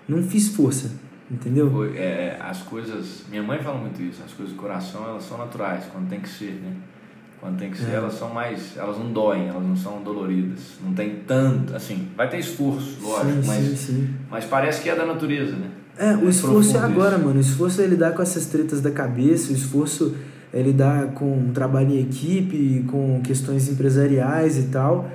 [0.07, 0.91] não fiz força.
[1.31, 1.71] Entendeu?
[1.71, 3.25] Foi, é, as coisas.
[3.31, 6.29] Minha mãe fala muito isso, as coisas do coração elas são naturais, quando tem que
[6.29, 6.75] ser, né?
[7.43, 7.95] Quando tem que ser, é.
[7.95, 8.77] elas são mais.
[8.77, 10.61] Elas não doem, elas não são doloridas.
[10.81, 11.75] Não tem tanto.
[11.75, 14.15] Assim, vai ter esforço, lógico, sim, mas, sim, sim.
[14.31, 15.67] mas parece que é da natureza, né?
[15.99, 17.25] É, o é esforço é agora, isso.
[17.25, 17.39] mano.
[17.39, 20.15] O esforço é lidar com essas tretas da cabeça, o esforço
[20.53, 25.11] é lidar com trabalho em equipe, com questões empresariais e tal.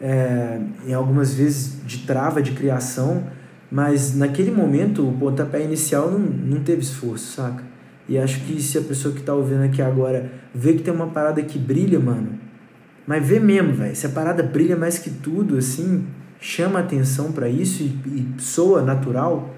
[0.00, 3.24] É, em algumas vezes de trava de criação
[3.70, 7.64] mas naquele momento, o pontapé inicial não, não teve esforço, saca?
[8.08, 11.08] E acho que se a pessoa que tá ouvindo aqui agora vê que tem uma
[11.08, 12.38] parada que brilha, mano,
[13.06, 16.06] mas vê mesmo, velho, se a parada brilha mais que tudo, assim,
[16.40, 19.54] chama atenção para isso e, e soa natural,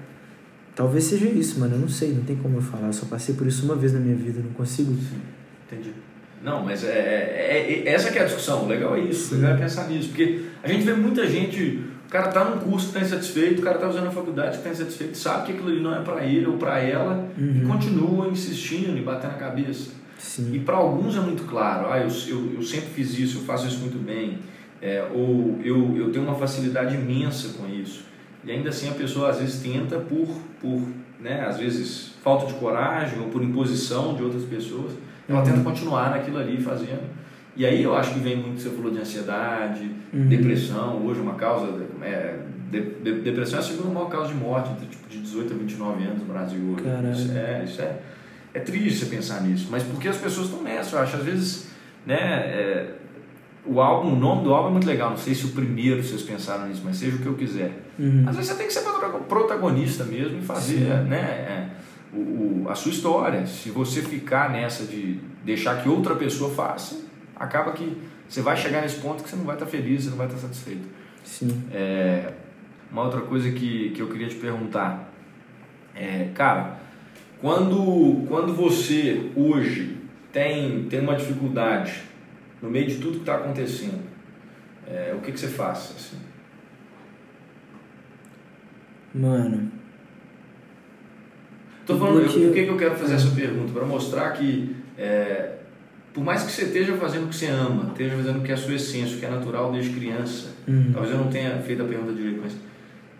[0.75, 1.75] talvez seja isso, mano.
[1.75, 2.87] Eu não sei, não tem como eu falar.
[2.87, 4.95] Eu só passei por isso uma vez na minha vida, não consigo.
[5.67, 5.93] Entendi.
[6.43, 8.63] Não, mas é, é, é, essa que é a discussão.
[8.63, 10.09] O legal é isso, o legal é pensar nisso.
[10.09, 13.63] Porque a gente vê muita gente o cara está num curso que está insatisfeito, o
[13.63, 16.25] cara está fazendo a faculdade que está insatisfeito, sabe que aquilo ali não é para
[16.25, 17.61] ele ou para ela uhum.
[17.63, 19.91] e continua insistindo e batendo a cabeça.
[20.17, 20.51] Sim.
[20.51, 23.67] E para alguns é muito claro, ah, eu, eu, eu sempre fiz isso, eu faço
[23.67, 24.39] isso muito bem,
[24.81, 28.05] é, ou eu, eu tenho uma facilidade imensa com isso.
[28.43, 30.27] E ainda assim a pessoa às vezes tenta por,
[30.59, 30.81] por
[31.19, 34.93] né, às vezes falta de coragem ou por imposição de outras pessoas,
[35.27, 35.45] ela uhum.
[35.45, 37.18] tenta continuar naquilo ali fazendo
[37.55, 40.27] e aí eu acho que vem muito, você falou de ansiedade, uhum.
[40.27, 42.37] depressão, hoje uma causa, é,
[42.71, 45.57] de, de, depressão é a segunda maior causa de morte, entre, tipo, de 18 a
[45.57, 46.83] 29 anos no Brasil hoje.
[46.83, 47.11] Caralho.
[47.11, 47.99] Isso é, isso é,
[48.53, 51.69] é triste você pensar nisso, mas porque as pessoas estão nessa, eu acho, às vezes,
[52.05, 52.91] né, é,
[53.65, 56.21] o álbum, o nome do álbum é muito legal, não sei se o primeiro vocês
[56.21, 57.71] pensaram nisso, mas seja o que eu quiser.
[57.97, 58.23] Uhum.
[58.27, 58.83] Às vezes você tem que ser
[59.27, 61.09] protagonista mesmo e fazer, Sim.
[61.09, 61.69] né, é,
[62.13, 63.45] o, o, a sua história.
[63.45, 67.08] Se você ficar nessa de deixar que outra pessoa faça,
[67.39, 70.17] acaba que você vai chegar nesse ponto que você não vai estar feliz, você não
[70.17, 70.87] vai estar satisfeito.
[71.23, 71.63] Sim.
[71.71, 72.33] É,
[72.91, 75.09] uma outra coisa que, que eu queria te perguntar
[75.95, 76.79] é, cara,
[77.41, 79.97] quando, quando você hoje
[80.31, 82.03] tem, tem uma dificuldade
[82.61, 84.03] no meio de tudo que está acontecendo,
[84.87, 85.93] é, o que, que você faz?
[85.95, 86.17] Assim?
[89.13, 89.71] Mano.
[91.85, 93.73] Tô falando, eu, por que, que eu quero fazer essa pergunta?
[93.73, 95.57] Para mostrar que é,
[96.13, 98.53] por mais que você esteja fazendo o que você ama, esteja fazendo o que é
[98.53, 100.91] a sua essência, o que é natural desde criança, uhum.
[100.91, 102.53] talvez eu não tenha feito a pergunta direito, mas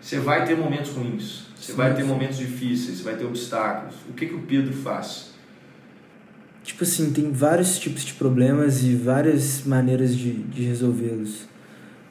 [0.00, 2.08] você vai ter momentos ruins, você sim, vai ter sim.
[2.08, 3.94] momentos difíceis, você vai ter obstáculos.
[4.08, 5.30] O que, que o Pedro faz?
[6.62, 11.48] Tipo assim, tem vários tipos de problemas e várias maneiras de, de resolvê-los.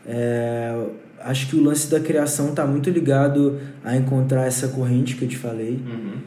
[0.05, 0.87] É,
[1.19, 5.27] acho que o lance da criação está muito ligado a encontrar essa corrente que eu
[5.27, 5.79] te falei.
[5.85, 6.17] Uhum.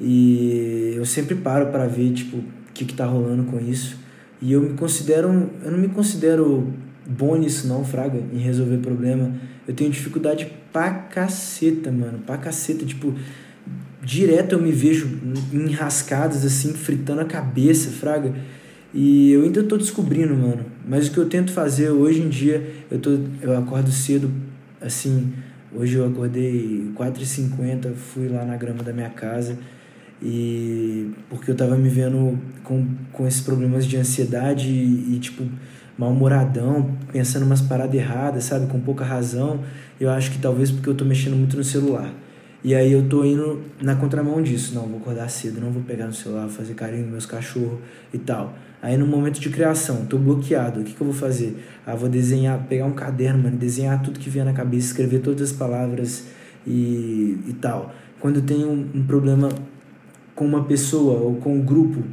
[0.00, 2.42] E eu sempre paro para ver, tipo,
[2.78, 3.96] que que tá rolando com isso.
[4.40, 6.72] E eu me considero, eu não me considero
[7.04, 9.32] bom nisso não, fraga, em resolver problema.
[9.66, 13.12] Eu tenho dificuldade pra caceta, mano, pra caceta, tipo,
[14.02, 15.08] direto eu me vejo
[15.52, 18.32] enrascadas assim, fritando a cabeça, fraga.
[18.94, 20.64] E eu ainda tô descobrindo, mano.
[20.86, 24.30] Mas o que eu tento fazer hoje em dia, eu, tô, eu acordo cedo,
[24.80, 25.32] assim,
[25.74, 29.58] hoje eu acordei 4h50, fui lá na grama da minha casa
[30.22, 35.44] e porque eu tava me vendo com, com esses problemas de ansiedade e, e tipo
[35.96, 39.60] mal-humoradão, pensando umas paradas erradas, sabe, com pouca razão.
[40.00, 42.12] Eu acho que talvez porque eu tô mexendo muito no celular.
[42.62, 44.74] E aí eu tô indo na contramão disso.
[44.74, 47.78] Não, vou acordar cedo, não vou pegar no celular, fazer carinho nos meus cachorros
[48.14, 48.56] e tal.
[48.80, 51.64] Aí no momento de criação, tô bloqueado, o que, que eu vou fazer?
[51.84, 55.50] Ah, vou desenhar, pegar um caderno, mano, desenhar tudo que vier na cabeça, escrever todas
[55.50, 56.26] as palavras
[56.64, 57.92] e, e tal.
[58.20, 59.48] Quando eu tenho um, um problema
[60.38, 62.04] com uma pessoa ou com um grupo,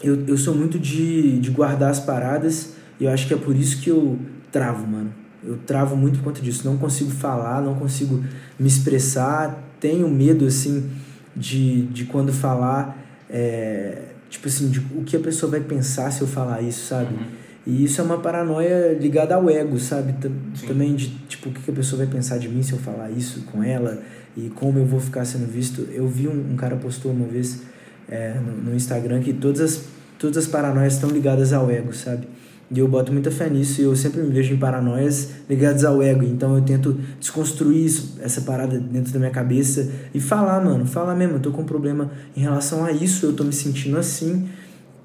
[0.00, 3.56] eu, eu sou muito de, de guardar as paradas e eu acho que é por
[3.56, 4.16] isso que eu
[4.52, 5.12] travo, mano.
[5.42, 6.64] Eu travo muito por conta disso.
[6.64, 8.22] Não consigo falar, não consigo
[8.56, 9.60] me expressar.
[9.80, 10.88] Tenho medo, assim,
[11.34, 12.96] de, de quando falar,
[13.28, 17.12] é, tipo assim, de, o que a pessoa vai pensar se eu falar isso, sabe?
[17.12, 17.26] Uhum.
[17.66, 20.14] E isso é uma paranoia ligada ao ego, sabe?
[20.54, 20.66] Sim.
[20.66, 23.42] Também de, tipo, o que a pessoa vai pensar de mim se eu falar isso
[23.42, 24.02] com ela
[24.36, 25.86] e como eu vou ficar sendo visto.
[25.92, 27.62] Eu vi um, um cara postou uma vez
[28.08, 29.84] é, no, no Instagram que todas as,
[30.18, 32.26] todas as paranoias estão ligadas ao ego, sabe?
[32.74, 36.02] E eu boto muita fé nisso e eu sempre me vejo em paranoias ligadas ao
[36.02, 36.24] ego.
[36.24, 41.14] Então eu tento desconstruir isso, essa parada dentro da minha cabeça e falar, mano, falar
[41.14, 41.36] mesmo.
[41.36, 44.48] Eu tô com um problema em relação a isso, eu tô me sentindo assim.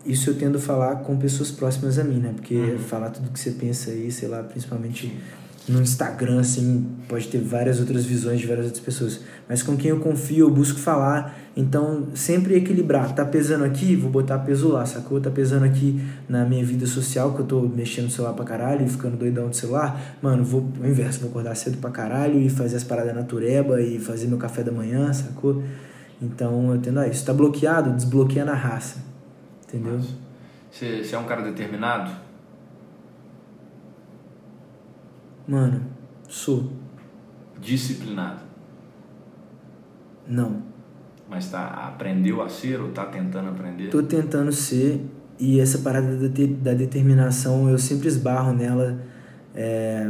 [0.05, 2.31] Isso eu tendo falar com pessoas próximas a mim, né?
[2.33, 2.79] Porque uhum.
[2.79, 5.13] falar tudo que você pensa aí, sei lá, principalmente
[5.67, 9.19] no Instagram, assim, pode ter várias outras visões de várias outras pessoas.
[9.49, 11.37] Mas com quem eu confio, eu busco falar.
[11.57, 13.13] Então, sempre equilibrar.
[13.13, 15.19] Tá pesando aqui, vou botar peso lá, sacou?
[15.19, 18.85] Tá pesando aqui na minha vida social, que eu tô mexendo no celular pra caralho
[18.85, 20.17] e ficando doidão no celular.
[20.21, 23.99] Mano, vou o inverso, vou acordar cedo pra caralho e fazer as paradas natureba e
[23.99, 25.61] fazer meu café da manhã, sacou?
[26.21, 27.25] Então, eu tendo a isso.
[27.25, 27.91] Tá bloqueado?
[27.91, 29.16] Desbloqueia na raça.
[29.67, 29.99] Entendeu?
[30.71, 32.11] Você é um cara determinado?
[35.47, 35.81] Mano,
[36.27, 36.71] sou.
[37.59, 38.41] Disciplinado?
[40.27, 40.61] Não.
[41.29, 43.89] Mas tá, aprendeu a ser ou tá tentando aprender?
[43.89, 45.01] Tô tentando ser
[45.39, 46.27] e essa parada da,
[46.61, 48.99] da determinação eu sempre esbarro nela
[49.53, 50.09] é,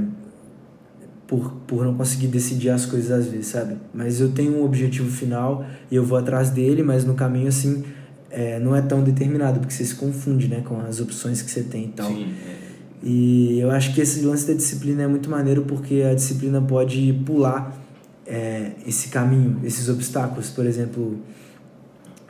[1.26, 3.78] por, por não conseguir decidir as coisas às vezes, sabe?
[3.94, 7.84] Mas eu tenho um objetivo final e eu vou atrás dele, mas no caminho assim
[8.30, 11.64] é, não é tão determinado, porque você se confunde né, com as opções que você
[11.64, 12.08] tem e tal.
[12.08, 12.68] Sim, é
[13.02, 17.14] e eu acho que esse lance da disciplina é muito maneiro porque a disciplina pode
[17.26, 17.76] pular
[18.26, 20.50] é, esse caminho, esses obstáculos.
[20.50, 21.20] Por exemplo,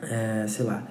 [0.02, 0.86] é, sei lá,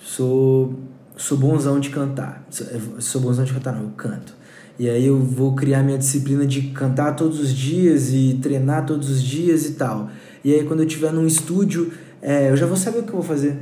[0.00, 0.74] sou,
[1.16, 2.44] sou bonzão de cantar.
[2.50, 2.66] Sou,
[2.98, 4.34] sou bonzão de cantar, não, eu canto.
[4.78, 9.10] E aí eu vou criar minha disciplina de cantar todos os dias e treinar todos
[9.10, 10.08] os dias e tal.
[10.42, 11.92] E aí quando eu estiver num estúdio,
[12.22, 13.58] é, eu já vou saber o que eu vou fazer,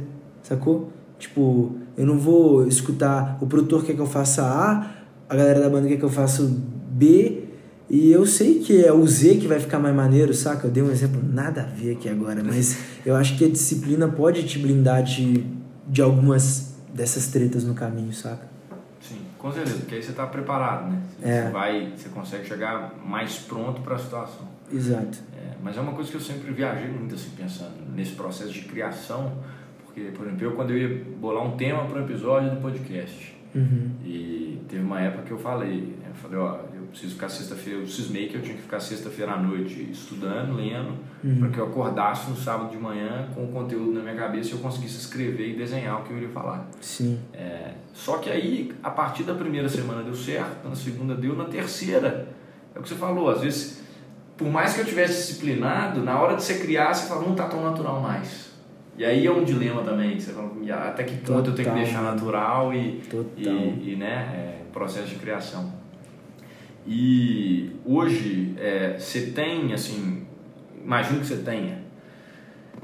[0.48, 0.90] sacou?
[1.18, 4.90] Tipo, eu não vou escutar o produtor quer que eu faça A,
[5.28, 6.48] a galera da banda quer que eu faça
[6.90, 7.44] B
[7.90, 10.66] e eu sei que é o Z que vai ficar mais maneiro, saca?
[10.66, 14.08] Eu dei um exemplo nada a ver aqui agora, mas eu acho que a disciplina
[14.08, 15.44] pode te blindar de,
[15.86, 18.46] de algumas dessas tretas no caminho, saca?
[19.00, 21.02] Sim, com certeza, porque aí você está preparado, né?
[21.18, 21.50] Você, é.
[21.50, 24.46] vai, você consegue chegar mais pronto para a situação.
[24.72, 25.18] Exato.
[25.34, 28.62] É, mas é uma coisa que eu sempre viajei muito assim, pensando nesse processo de
[28.62, 29.32] criação,
[29.98, 33.38] porque, por exemplo, eu quando eu ia bolar um tema para um episódio do podcast,
[33.54, 33.90] Uhum.
[34.04, 37.86] E teve uma época que eu falei, eu falei, ó, eu preciso ficar sexta-feira, eu
[37.86, 40.94] cismei que eu tinha que ficar sexta-feira à noite estudando, lendo,
[41.24, 41.38] uhum.
[41.40, 44.52] para que eu acordasse no sábado de manhã com o conteúdo na minha cabeça e
[44.52, 46.68] eu conseguisse escrever e desenhar o que eu iria falar.
[46.80, 47.18] Sim.
[47.32, 51.44] É, só que aí, a partir da primeira semana deu certo, na segunda deu, na
[51.44, 52.28] terceira,
[52.74, 53.82] é o que você falou, às vezes,
[54.36, 57.46] por mais que eu tivesse disciplinado, na hora de você criar, você fala, não tá
[57.46, 58.47] tão natural mais.
[58.98, 60.50] E aí é um dilema também, você fala,
[60.88, 61.46] até que ponto Total.
[61.50, 63.00] eu tenho que deixar natural e,
[63.36, 65.72] e, e, né, é, processo de criação.
[66.84, 70.26] E hoje é, você tem, assim,
[70.82, 71.78] imagino que você tenha,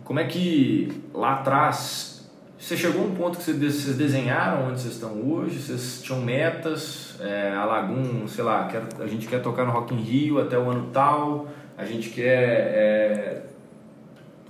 [0.04, 4.94] como é que lá atrás, você chegou a um ponto que vocês desenharam onde vocês
[4.94, 9.64] estão hoje, vocês tinham metas, é, a Lagoon, sei lá, quer, a gente quer tocar
[9.64, 13.42] no Rock in Rio até o ano tal, a gente quer é,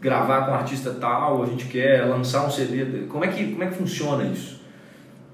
[0.04, 3.06] gravar com um artista tal, a gente quer lançar um CD.
[3.08, 4.60] Como é que, como é que funciona isso?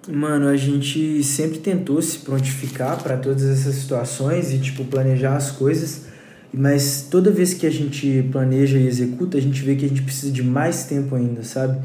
[0.09, 5.51] Mano, a gente sempre tentou se prontificar para todas essas situações e tipo planejar as
[5.51, 6.07] coisas,
[6.55, 10.03] mas toda vez que a gente planeja e executa, a gente vê que a gente
[10.03, 11.83] precisa de mais tempo ainda, sabe?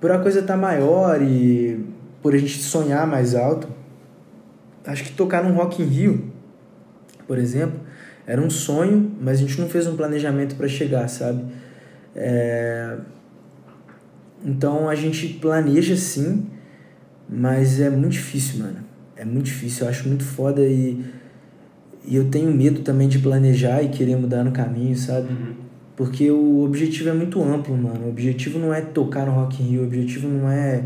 [0.00, 1.84] Por a coisa tá maior e
[2.22, 3.68] por a gente sonhar mais alto.
[4.86, 6.32] Acho que tocar num Rock in Rio,
[7.26, 7.78] por exemplo,
[8.26, 11.44] era um sonho, mas a gente não fez um planejamento para chegar, sabe?
[12.16, 12.96] É...
[14.44, 16.46] Então a gente planeja sim,
[17.28, 18.78] Mas é muito difícil, mano.
[19.16, 21.02] É muito difícil, eu acho muito foda e,
[22.04, 25.28] e eu tenho medo também de planejar e querer mudar no caminho, sabe?
[25.32, 25.54] Uhum.
[25.96, 28.06] Porque o objetivo é muito amplo, mano.
[28.06, 30.84] O objetivo não é tocar no Rock in Rio, o objetivo não é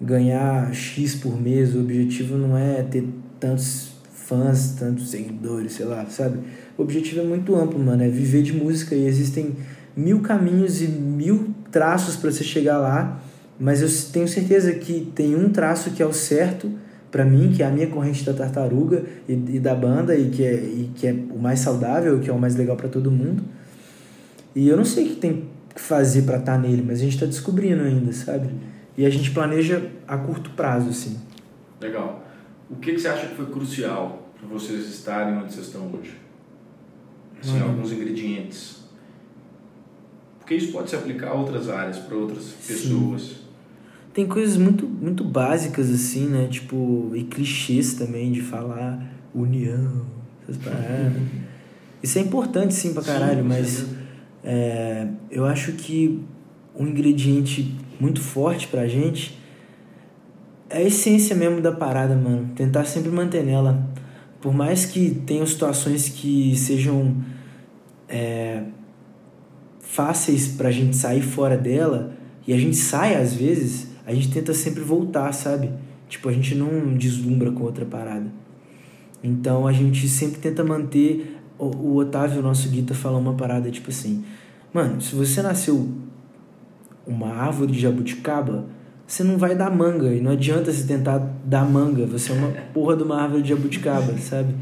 [0.00, 3.06] ganhar X por mês, o objetivo não é ter
[3.38, 6.38] tantos fãs, tantos seguidores, sei lá, sabe?
[6.76, 8.02] O objetivo é muito amplo, mano.
[8.02, 9.54] É viver de música e existem
[9.98, 13.20] mil caminhos e mil traços para você chegar lá,
[13.58, 16.70] mas eu tenho certeza que tem um traço que é o certo
[17.10, 20.44] para mim, que é a minha corrente da tartaruga e, e, da banda e que,
[20.44, 23.42] é, e que é o mais saudável, que é o mais legal para todo mundo.
[24.54, 27.02] E eu não sei o que tem que fazer para estar tá nele, mas a
[27.02, 28.50] gente está descobrindo ainda, sabe?
[28.96, 31.16] E a gente planeja a curto prazo, assim.
[31.80, 32.24] Legal.
[32.70, 36.16] O que, que você acha que foi crucial para vocês estarem onde vocês estão hoje?
[37.40, 37.70] Assim, uhum.
[37.70, 38.78] alguns ingredientes.
[40.48, 43.22] Porque isso pode se aplicar a outras áreas, para outras pessoas.
[43.22, 43.48] Sim
[44.18, 46.48] tem coisas muito, muito básicas, assim, né?
[46.50, 49.00] Tipo, e clichês também de falar
[49.32, 50.06] união,
[50.42, 51.22] essas paradas.
[52.02, 53.86] Isso é importante, sim, pra caralho, sim, mas
[54.42, 56.20] é, eu acho que
[56.74, 59.38] um ingrediente muito forte pra gente
[60.68, 62.50] é a essência mesmo da parada, mano.
[62.56, 63.88] Tentar sempre manter nela.
[64.40, 67.16] Por mais que tenham situações que sejam
[68.08, 68.64] é,
[69.90, 72.12] fáceis pra gente sair fora dela,
[72.46, 75.70] e a gente sai às vezes, a gente tenta sempre voltar, sabe?
[76.08, 78.26] Tipo, a gente não deslumbra com outra parada.
[79.24, 81.36] Então a gente sempre tenta manter.
[81.58, 84.24] O, o Otávio, nosso guita, fala uma parada tipo assim:
[84.72, 85.88] Mano, se você nasceu
[87.06, 88.66] uma árvore de jabuticaba,
[89.06, 90.14] você não vai dar manga.
[90.14, 92.06] E não adianta você tentar dar manga.
[92.06, 94.54] Você é uma porra de uma árvore de jabuticaba, sabe?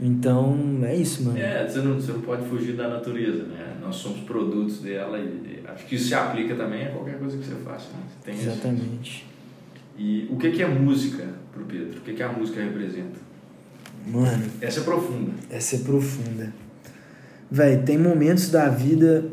[0.00, 1.38] Então, é isso, mano.
[1.38, 3.76] É, você não, você não pode fugir da natureza, né?
[3.80, 7.44] Nós somos produtos dela e acho que isso se aplica também a qualquer coisa que
[7.44, 7.90] você faça.
[7.92, 8.02] Né?
[8.08, 9.10] Você tem Exatamente.
[9.10, 9.34] Isso.
[9.96, 11.98] E o que, que é música pro Pedro?
[11.98, 13.20] O que, que a música representa?
[14.06, 14.44] Mano.
[14.60, 15.32] Essa é profunda.
[15.48, 16.52] Essa é profunda.
[17.50, 19.24] Véi, tem momentos da vida.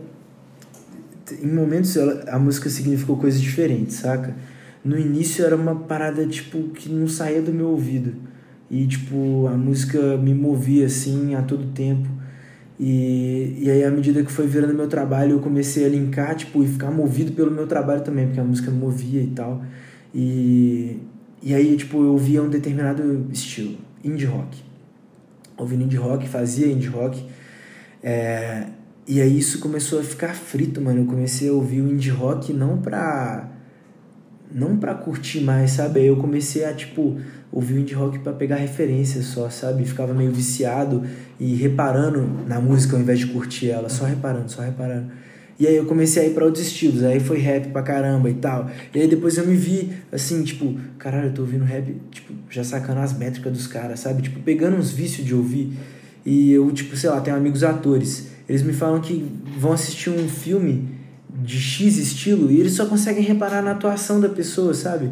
[1.41, 4.35] Em momentos a música significou coisas diferentes, saca?
[4.83, 8.30] No início era uma parada, tipo, que não saía do meu ouvido
[8.71, 12.07] e, tipo, a música me movia, assim, a todo tempo.
[12.79, 16.63] E, e aí, à medida que foi virando meu trabalho, eu comecei a linkar, tipo,
[16.63, 19.61] e ficar movido pelo meu trabalho também, porque a música me movia e tal.
[20.15, 20.99] E,
[21.43, 24.63] e aí, tipo, eu ouvia um determinado estilo, indie rock.
[25.57, 27.21] Ouvindo indie rock, fazia indie rock.
[28.01, 28.67] É,
[29.05, 31.01] e aí isso começou a ficar frito, mano.
[31.01, 33.49] Eu comecei a ouvir o indie rock não pra...
[34.53, 36.01] Não pra curtir mais, sabe?
[36.01, 37.17] Aí eu comecei a, tipo
[37.51, 39.83] ouvir o indie rock para pegar referência só, sabe?
[39.85, 41.03] Ficava meio viciado
[41.39, 45.11] e reparando na música ao invés de curtir ela, só reparando, só reparando.
[45.59, 48.33] E aí eu comecei a ir para outros estilos, aí foi rap pra caramba e
[48.33, 48.69] tal.
[48.95, 52.63] E aí depois eu me vi assim, tipo, caralho, eu tô ouvindo rap, tipo, já
[52.63, 54.23] sacando as métricas dos caras, sabe?
[54.23, 55.71] Tipo, pegando uns vícios de ouvir.
[56.25, 58.29] E eu, tipo, sei lá, tenho amigos atores.
[58.49, 59.23] Eles me falam que
[59.57, 60.89] vão assistir um filme
[61.43, 65.11] de X estilo e eles só conseguem reparar na atuação da pessoa, sabe?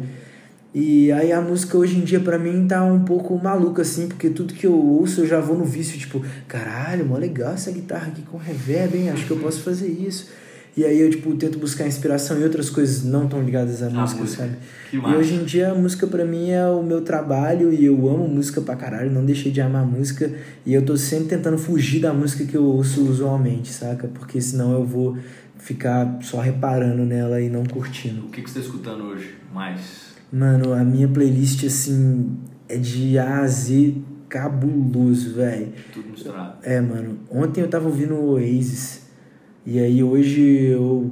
[0.72, 4.30] E aí a música hoje em dia para mim tá um pouco maluca assim, porque
[4.30, 8.08] tudo que eu ouço eu já vou no vício, tipo, caralho, mó legal essa guitarra
[8.08, 9.10] aqui com reverb, hein?
[9.10, 10.30] Acho que eu posso fazer isso.
[10.76, 14.20] E aí eu tipo tento buscar inspiração em outras coisas não tão ligadas à música,
[14.20, 14.56] música, sabe?
[14.92, 18.28] e hoje em dia a música para mim é o meu trabalho e eu amo
[18.28, 20.32] música pra caralho, não deixei de amar música
[20.64, 24.06] e eu tô sempre tentando fugir da música que eu ouço usualmente, saca?
[24.06, 25.18] Porque senão eu vou
[25.58, 28.26] ficar só reparando nela e não curtindo.
[28.26, 30.09] O que, que você tá escutando hoje mais?
[30.32, 32.36] Mano, a minha playlist, assim,
[32.68, 33.94] é de A a Z
[34.28, 35.72] cabuloso, velho.
[35.92, 36.58] Tudo misturado.
[36.62, 37.18] É, mano.
[37.30, 39.08] Ontem eu tava ouvindo o Oasis.
[39.66, 41.10] E aí hoje eu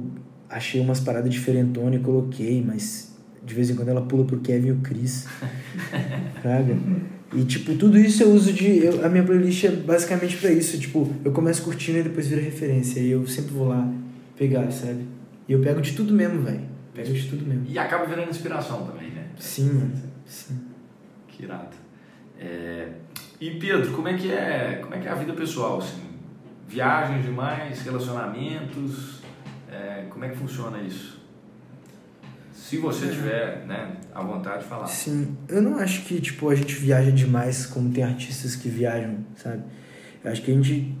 [0.49, 3.13] achei umas paradas diferentonas e coloquei, mas
[3.45, 5.27] de vez em quando ela pula pro Kevin e o Chris.
[6.41, 6.77] Fraga.
[7.35, 8.85] E, tipo, tudo isso eu uso de.
[8.85, 10.79] Eu, a minha playlist é basicamente para isso.
[10.79, 12.99] Tipo, eu começo curtindo e depois vira referência.
[12.99, 13.91] E eu sempre vou lá
[14.35, 15.03] pegar, sabe?
[15.47, 16.61] E eu pego de tudo mesmo, velho.
[17.03, 17.65] De tudo mesmo.
[17.67, 19.09] E acaba virando inspiração também.
[19.39, 19.93] Sim, mano.
[20.25, 20.59] Sim.
[21.27, 21.75] Que irado.
[22.37, 22.89] É...
[23.39, 26.03] E Pedro, como é que é, como é que é a vida pessoal, assim?
[26.67, 29.21] Viagens demais, relacionamentos,
[29.71, 30.05] é...
[30.09, 31.19] como é que funciona isso?
[32.53, 33.09] Se você é.
[33.09, 34.85] tiver, né, a vontade de falar.
[34.85, 39.25] Sim, eu não acho que, tipo, a gente viaja demais como tem artistas que viajam,
[39.35, 39.63] sabe?
[40.23, 40.97] Eu acho que a gente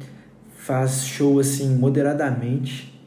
[0.55, 2.97] faz show, assim, moderadamente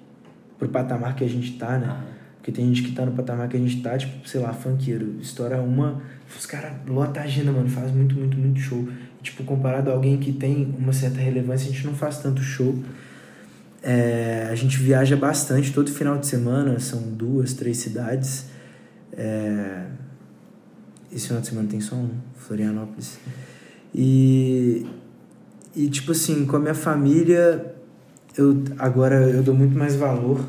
[0.59, 1.89] pro patamar que a gente tá, né?
[1.89, 2.12] Uhum.
[2.43, 5.15] Porque tem gente que tá no patamar que a gente tá, tipo, sei lá, funkeiro.
[5.21, 6.03] Estoura uma,
[6.37, 8.89] os caras lota a agenda, mano, faz muito, muito, muito show.
[9.21, 12.43] E, tipo, comparado a alguém que tem uma certa relevância, a gente não faz tanto
[12.43, 12.77] show.
[13.81, 18.47] É, a gente viaja bastante todo final de semana, são duas, três cidades.
[19.13, 19.85] É,
[21.13, 23.21] esse final de semana tem só um, Florianópolis.
[23.95, 24.85] E,
[25.77, 27.73] e tipo assim, com a minha família,
[28.37, 30.45] eu agora eu dou muito mais valor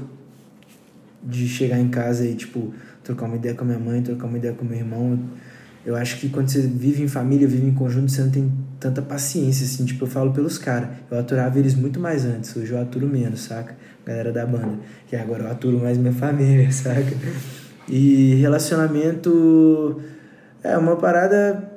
[1.23, 4.37] de chegar em casa e, tipo, trocar uma ideia com a minha mãe, trocar uma
[4.37, 5.19] ideia com meu irmão.
[5.85, 9.01] Eu acho que quando você vive em família, vive em conjunto, você não tem tanta
[9.01, 9.83] paciência, assim.
[9.83, 10.89] Tipo, eu falo pelos caras.
[11.11, 12.55] Eu aturava eles muito mais antes.
[12.55, 13.75] Hoje eu aturo menos, saca?
[14.05, 14.79] Galera da banda.
[15.07, 17.13] Que agora eu aturo mais minha família, saca?
[17.89, 20.01] E relacionamento
[20.63, 21.71] é uma parada.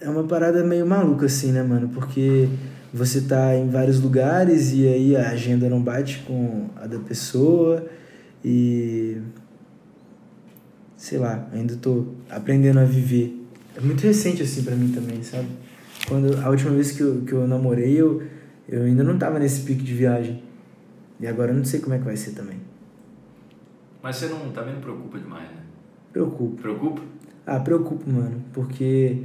[0.00, 1.90] É uma parada meio maluca, assim, né, mano?
[1.90, 2.48] Porque
[2.92, 7.86] você tá em vários lugares e aí a agenda não bate com a da pessoa
[8.44, 9.18] e.
[10.96, 13.44] Sei lá, ainda tô aprendendo a viver.
[13.76, 15.48] É muito recente, assim, para mim também, sabe?
[16.06, 18.22] Quando a última vez que eu, que eu namorei, eu,
[18.68, 20.42] eu ainda não tava nesse pique de viagem.
[21.18, 22.58] E agora eu não sei como é que vai ser também.
[24.02, 25.62] Mas você não também não preocupa demais, né?
[26.12, 26.60] Preocupo.
[26.60, 27.02] Preocupa?
[27.46, 29.24] Ah, preocupo, mano, porque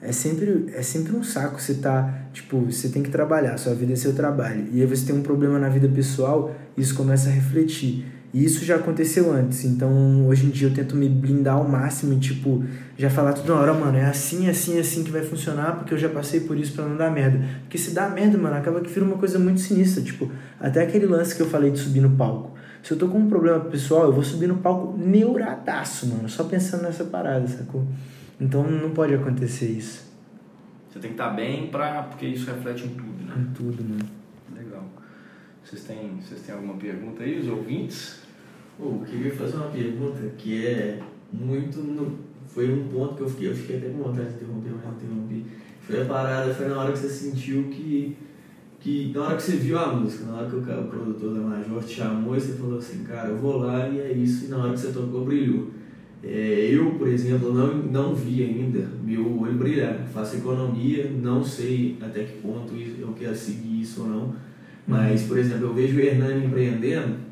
[0.00, 3.92] é sempre, é sempre um saco você tá, tipo, você tem que trabalhar, sua vida
[3.92, 4.66] é seu trabalho.
[4.72, 8.04] E aí você tem um problema na vida pessoal, isso começa a refletir.
[8.36, 12.12] E isso já aconteceu antes, então hoje em dia eu tento me blindar ao máximo
[12.12, 12.62] e, tipo,
[12.94, 16.10] já falar toda hora, mano, é assim, assim, assim que vai funcionar, porque eu já
[16.10, 17.42] passei por isso para não dar merda.
[17.62, 20.30] Porque se dá merda, mano, acaba que vira uma coisa muito sinistra, tipo,
[20.60, 22.54] até aquele lance que eu falei de subir no palco.
[22.82, 26.44] Se eu tô com um problema pessoal, eu vou subir no palco neuradaço, mano, só
[26.44, 27.86] pensando nessa parada, sacou?
[28.38, 30.12] Então não pode acontecer isso.
[30.90, 33.34] Você tem que estar tá bem pra, porque isso reflete em tudo, né?
[33.38, 34.06] Em tudo, mano.
[34.54, 34.84] Legal.
[35.64, 38.25] Vocês têm, vocês têm alguma pergunta aí, os ouvintes?
[38.78, 41.00] Eu queria fazer uma pergunta que é
[41.32, 41.78] muito.
[41.78, 45.02] No, foi um ponto que eu fiquei, eu fiquei até com vontade de interromper, mas
[45.02, 45.46] interrompi.
[45.80, 48.16] Foi a parada, foi na hora que você sentiu que.
[48.78, 51.40] que na hora que você viu a música, na hora que o, o produtor da
[51.40, 54.48] Major te chamou e você falou assim, cara, eu vou lá e é isso, e
[54.48, 55.70] na hora que você tocou, brilhou.
[56.22, 60.06] É, eu, por exemplo, não, não vi ainda meu olho brilhar.
[60.12, 64.34] Faço economia, não sei até que ponto eu quero seguir isso ou não.
[64.86, 67.25] Mas, por exemplo, eu vejo o Hernani empreendendo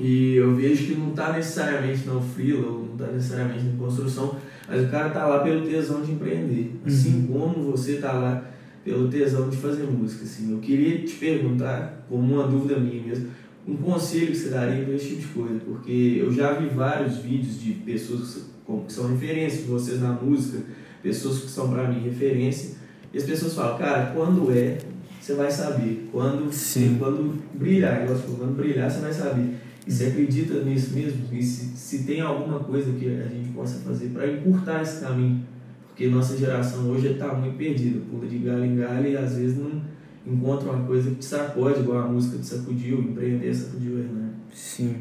[0.00, 4.36] e eu vejo que não está necessariamente no freela, ou não está necessariamente em construção,
[4.66, 6.72] mas o cara está lá pelo tesão de empreender.
[6.86, 7.26] Assim uhum.
[7.26, 8.50] como você está lá
[8.82, 10.24] pelo tesão de fazer música.
[10.24, 10.52] Assim.
[10.52, 13.28] Eu queria te perguntar, como uma dúvida minha mesmo,
[13.68, 17.18] um conselho que você daria para esse tipo de coisa, porque eu já vi vários
[17.18, 18.46] vídeos de pessoas
[18.86, 20.62] que são referências de vocês na música,
[21.02, 22.76] pessoas que são para mim referência,
[23.12, 24.78] e as pessoas falam, cara, quando é,
[25.20, 26.08] você vai saber.
[26.10, 26.96] Quando, Sim.
[26.98, 29.56] quando brilhar, quando brilhar, você vai saber.
[29.90, 31.24] E você acredita nisso mesmo?
[31.32, 35.44] E se, se tem alguma coisa que a gente possa fazer para encurtar esse caminho?
[35.88, 39.58] Porque nossa geração hoje está muito perdida, pula de galho em galho e às vezes
[39.58, 39.82] não
[40.24, 44.30] encontra uma coisa que te sacode, igual a música te sacudiu, empreender sacudiu né?
[44.54, 44.98] Sim.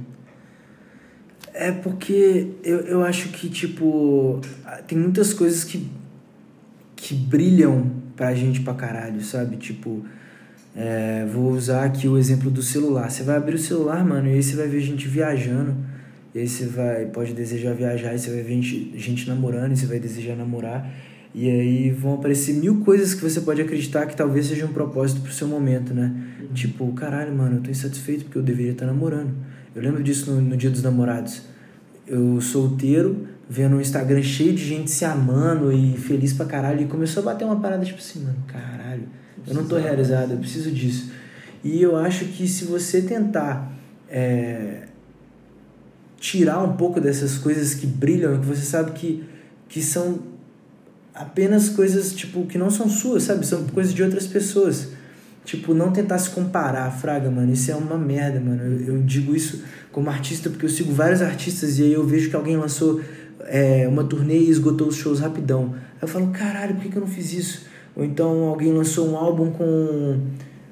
[1.54, 4.42] É porque eu, eu acho que, tipo,
[4.88, 5.88] tem muitas coisas que,
[6.96, 9.58] que brilham pra gente pra caralho, sabe?
[9.58, 10.04] Tipo,
[10.82, 13.12] é, vou usar aqui o exemplo do celular.
[13.12, 15.76] Você vai abrir o celular, mano, e aí você vai ver gente viajando.
[16.34, 19.78] E aí você vai, pode desejar viajar, e você vai ver gente, gente namorando, e
[19.78, 20.90] você vai desejar namorar.
[21.36, 25.20] E aí vão aparecer mil coisas que você pode acreditar que talvez seja um propósito
[25.20, 26.16] pro seu momento, né?
[26.54, 29.34] Tipo, caralho, mano, eu tô insatisfeito porque eu deveria estar namorando.
[29.76, 31.42] Eu lembro disso no, no dia dos namorados.
[32.08, 36.84] Eu solteiro, vendo um Instagram cheio de gente se amando e feliz pra caralho.
[36.84, 39.08] E começou a bater uma parada tipo assim, mano, caralho,
[39.48, 41.12] eu não tô realizado, eu preciso disso.
[41.64, 43.74] E eu acho que se você tentar
[44.08, 44.84] é,
[46.20, 49.24] tirar um pouco dessas coisas que brilham, que você sabe que,
[49.68, 50.20] que são
[51.14, 53.46] apenas coisas, tipo, que não são suas, sabe?
[53.46, 54.90] São coisas de outras pessoas.
[55.44, 57.52] Tipo, não tentar se comparar, fraga, mano.
[57.52, 58.62] Isso é uma merda, mano.
[58.62, 62.30] Eu, eu digo isso como artista porque eu sigo vários artistas e aí eu vejo
[62.30, 63.02] que alguém lançou
[63.46, 65.74] é, uma turnê e esgotou os shows rapidão.
[65.74, 67.66] Aí eu falo, caralho, por que, que eu não fiz isso?
[67.96, 70.20] Ou então alguém lançou um álbum com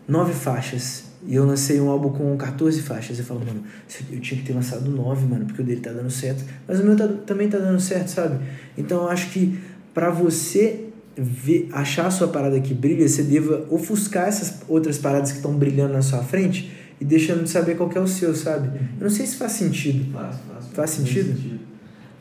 [0.07, 3.19] nove faixas e eu lancei um álbum com 14 faixas.
[3.19, 3.63] Eu falo, mano,
[4.11, 6.43] eu tinha que ter lançado nove, mano, porque o dele tá dando certo.
[6.67, 8.39] Mas o meu tá, também tá dando certo, sabe?
[8.77, 9.59] Então eu acho que
[9.93, 15.31] para você ver, achar a sua parada que brilha, você deva ofuscar essas outras paradas
[15.31, 18.67] que estão brilhando na sua frente e deixando de saber qual é o seu, sabe?
[18.99, 20.11] Eu não sei se faz sentido.
[20.13, 20.65] Faz, faz.
[20.73, 21.35] Faz sentido?
[21.35, 21.59] sentido?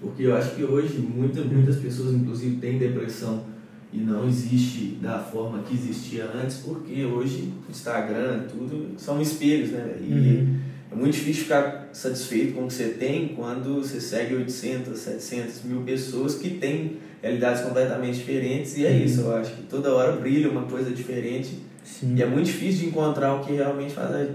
[0.06, 3.44] Porque eu acho que hoje muitas, muitas pessoas, inclusive, têm depressão
[3.92, 9.70] e não existe da forma que existia antes, porque hoje o Instagram, tudo são espelhos,
[9.70, 9.96] né?
[10.00, 10.58] E uhum.
[10.92, 15.64] é muito difícil ficar satisfeito com o que você tem quando você segue 800, 700
[15.64, 20.12] mil pessoas que têm realidades completamente diferentes e é isso, eu acho que toda hora
[20.12, 22.14] brilha uma coisa diferente Sim.
[22.14, 24.26] e é muito difícil de encontrar o que realmente faz a,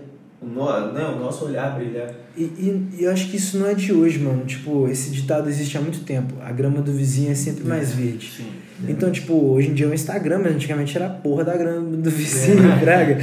[0.41, 2.09] o, no, né, o nosso olhar brilhar.
[2.35, 4.43] E, e, e, eu acho que isso não é de hoje, mano.
[4.43, 6.33] Tipo, esse ditado existe há muito tempo.
[6.41, 8.31] A grama do vizinho é sempre mais verde.
[8.37, 8.47] Sim.
[8.89, 11.95] Então, tipo, hoje em dia é o Instagram, mas antigamente era a porra da grama
[11.95, 13.19] do vizinho, braga.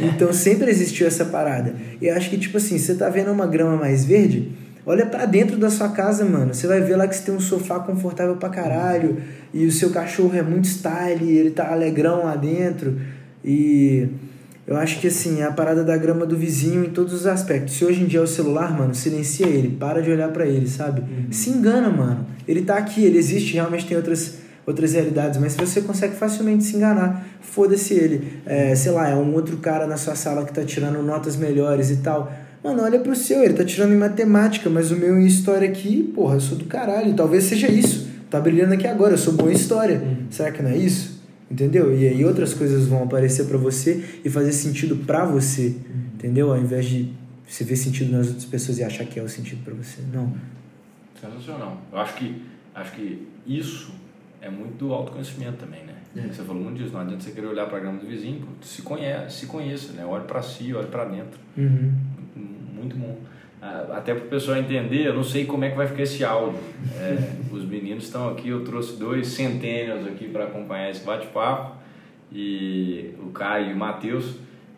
[0.00, 1.74] Então sempre existiu essa parada.
[2.00, 4.52] E eu acho que, tipo assim, você tá vendo uma grama mais verde,
[4.86, 6.54] olha para dentro da sua casa, mano.
[6.54, 9.16] Você vai ver lá que você tem um sofá confortável pra caralho.
[9.52, 12.96] E o seu cachorro é muito style, ele tá alegrão lá dentro.
[13.44, 14.06] E
[14.70, 17.74] eu acho que assim, é a parada da grama do vizinho em todos os aspectos.
[17.74, 20.68] Se hoje em dia é o celular, mano, silencia ele, para de olhar para ele,
[20.68, 21.00] sabe?
[21.00, 21.32] Uhum.
[21.32, 22.24] Se engana, mano.
[22.46, 26.76] Ele tá aqui, ele existe, realmente tem outras outras realidades, mas você consegue facilmente se
[26.76, 28.40] enganar, foda-se ele.
[28.46, 31.90] É, sei lá, é um outro cara na sua sala que tá tirando notas melhores
[31.90, 32.32] e tal.
[32.62, 36.12] Mano, olha pro seu, ele tá tirando em matemática, mas o meu em história aqui,
[36.14, 37.14] porra, eu sou do caralho.
[37.14, 38.06] Talvez seja isso.
[38.30, 39.98] Tá brilhando aqui agora, eu sou bom em história.
[39.98, 40.26] Uhum.
[40.30, 41.19] Será que não é isso?
[41.50, 41.96] Entendeu?
[41.96, 45.68] E aí outras coisas vão aparecer para você e fazer sentido para você.
[45.68, 46.00] Uhum.
[46.14, 46.52] Entendeu?
[46.52, 47.12] Ao invés de
[47.46, 50.00] você ver sentido nas outras pessoas e achar que é o sentido para você.
[50.12, 50.32] Não.
[51.20, 51.82] Sensacional.
[51.92, 52.42] Eu acho que,
[52.74, 53.92] acho que isso
[54.40, 55.94] é muito autoconhecimento também, né?
[56.16, 56.32] É.
[56.32, 58.82] Você falou muito disso, não adianta você querer olhar para a grama do vizinho, se
[58.82, 60.04] conhece, se conheça, né?
[60.04, 61.38] Olhe para si, olhe para dentro.
[61.56, 61.92] Uhum.
[62.36, 63.18] Muito, muito bom.
[63.62, 66.24] Ah, até para o pessoal entender, eu não sei como é que vai ficar esse
[66.24, 66.58] áudio.
[66.98, 67.18] É,
[67.52, 71.76] os meninos estão aqui, eu trouxe dois centênios aqui para acompanhar esse bate-papo,
[72.32, 74.36] e o Caio e o Matheus.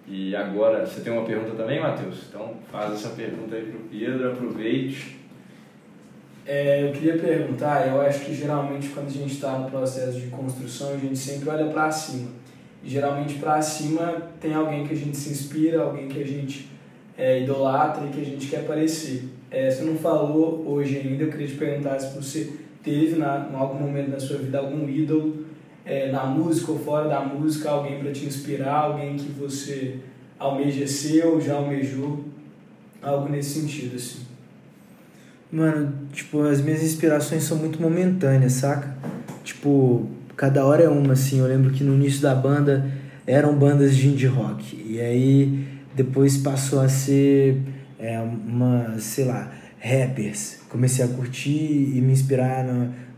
[0.09, 2.25] E agora, você tem uma pergunta também, Matheus?
[2.29, 5.17] Então faz essa pergunta aí para o Pedro, aproveite.
[6.45, 10.27] É, eu queria perguntar, eu acho que geralmente quando a gente está no processo de
[10.27, 12.31] construção, a gente sempre olha para cima.
[12.85, 16.69] Geralmente para cima tem alguém que a gente se inspira, alguém que a gente
[17.17, 19.25] é, idolatra e que a gente quer parecer.
[19.51, 22.53] É, você não falou hoje ainda, eu queria te perguntar se você
[22.83, 25.47] teve na, em algum momento da sua vida algum ídolo
[25.85, 29.99] é, na música ou fora da música, alguém para te inspirar, alguém que você
[30.39, 32.25] almeja ser ou já almejou,
[33.03, 34.21] algo nesse sentido assim.
[35.51, 38.97] Mano, tipo, as minhas inspirações são muito momentâneas, saca?
[39.45, 41.41] Tipo, cada hora é uma, assim.
[41.41, 42.91] Eu lembro que no início da banda
[43.27, 44.83] eram bandas de indie rock.
[44.87, 47.61] E aí depois passou a ser
[47.99, 50.59] é, uma, sei lá, rappers.
[50.69, 52.65] Comecei a curtir e me inspirar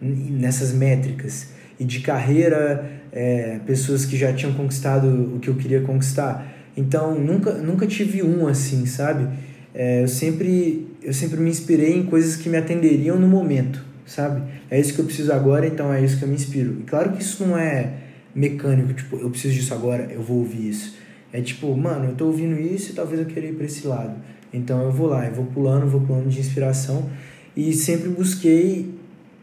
[0.00, 1.48] nessas métricas.
[1.78, 6.52] E de carreira, é, pessoas que já tinham conquistado o que eu queria conquistar.
[6.76, 9.28] Então, nunca, nunca tive um assim, sabe?
[9.74, 14.42] É, eu sempre eu sempre me inspirei em coisas que me atenderiam no momento, sabe?
[14.70, 16.78] É isso que eu preciso agora, então é isso que eu me inspiro.
[16.80, 17.92] E claro que isso não é
[18.34, 20.96] mecânico, tipo, eu preciso disso agora, eu vou ouvir isso.
[21.34, 24.14] É tipo, mano, eu tô ouvindo isso e talvez eu queira ir pra esse lado.
[24.52, 27.10] Então eu vou lá, eu vou pulando, vou pulando de inspiração
[27.56, 28.94] e sempre busquei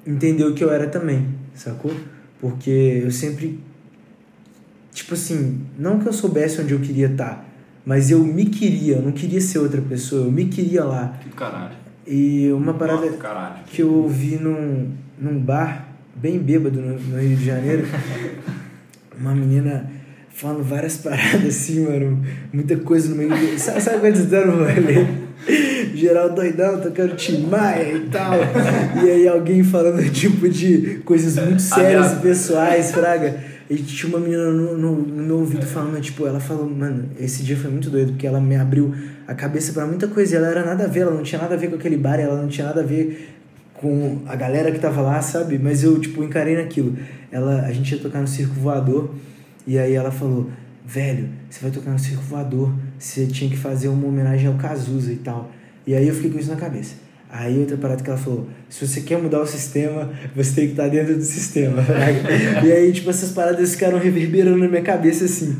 [0.07, 1.91] entender o que eu era também, sacou?
[2.39, 3.59] Porque eu sempre
[4.93, 7.45] tipo assim, não que eu soubesse onde eu queria estar, tá,
[7.85, 11.19] mas eu me queria, eu não queria ser outra pessoa, eu me queria lá.
[11.21, 11.75] Que caralho.
[12.07, 13.05] E uma parada
[13.67, 17.85] que eu ouvi num, num bar, bem bêbado no, no Rio de Janeiro,
[19.19, 19.91] uma menina
[20.41, 22.19] falando várias paradas assim, mano,
[22.51, 23.59] muita coisa no meio do.
[23.59, 25.31] Sabe, sabe quando você tá no rolê?
[25.95, 27.15] Geral doidão, tocando
[27.49, 28.33] Maia e tal.
[29.03, 33.51] E aí alguém falando tipo de coisas muito sérias e pessoais, fraga.
[33.69, 37.41] E tinha uma menina no, no, no, meu ouvido falando, tipo, ela falou, mano, esse
[37.41, 38.93] dia foi muito doido, porque ela me abriu
[39.25, 40.35] a cabeça para muita coisa.
[40.35, 42.19] E ela era nada a ver, ela não tinha nada a ver com aquele bar,
[42.19, 43.29] ela não tinha nada a ver
[43.75, 45.57] com a galera que tava lá, sabe?
[45.57, 46.97] Mas eu, tipo, encarei naquilo.
[47.31, 49.15] Ela, a gente ia tocar no circo voador,
[49.65, 50.49] e aí ela falou,
[50.85, 55.11] velho, você vai tocar no circo voador, você tinha que fazer uma homenagem ao Cazuza
[55.11, 55.51] e tal.
[55.85, 56.95] E aí eu fiquei com isso na cabeça.
[57.29, 60.71] Aí outra parada que ela falou, se você quer mudar o sistema, você tem que
[60.71, 61.81] estar dentro do sistema.
[62.61, 65.57] e aí, tipo, essas paradas ficaram reverberando na minha cabeça assim.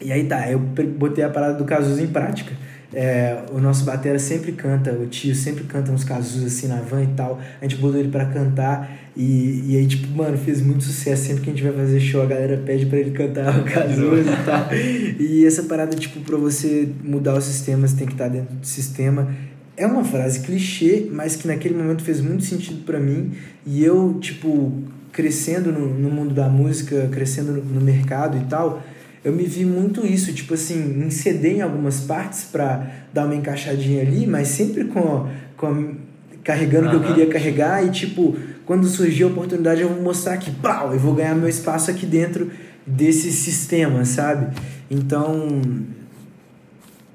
[0.00, 2.52] E aí tá, eu botei a parada do Cazuza em prática.
[2.98, 7.02] É, o nosso batera sempre canta, o tio sempre canta uns casus assim na van
[7.02, 7.38] e tal.
[7.60, 11.26] A gente botou ele para cantar e, e aí, tipo, mano, fez muito sucesso.
[11.26, 14.26] Sempre que a gente vai fazer show, a galera pede para ele cantar o casus
[14.26, 14.68] e tal.
[15.20, 18.66] E essa parada, tipo, pra você mudar o sistema, você tem que estar dentro do
[18.66, 19.28] sistema.
[19.76, 23.32] É uma frase clichê, mas que naquele momento fez muito sentido para mim.
[23.66, 24.72] E eu, tipo,
[25.12, 28.82] crescendo no, no mundo da música, crescendo no, no, mercado e tal,
[29.26, 33.34] eu me vi muito isso, tipo assim, me ceder em algumas partes para dar uma
[33.34, 35.96] encaixadinha ali, mas sempre com, com
[36.44, 40.36] carregando o que eu queria carregar e, tipo, quando surgir a oportunidade eu vou mostrar
[40.36, 42.52] que, pau, eu vou ganhar meu espaço aqui dentro
[42.86, 44.56] desse sistema, sabe?
[44.88, 45.60] Então,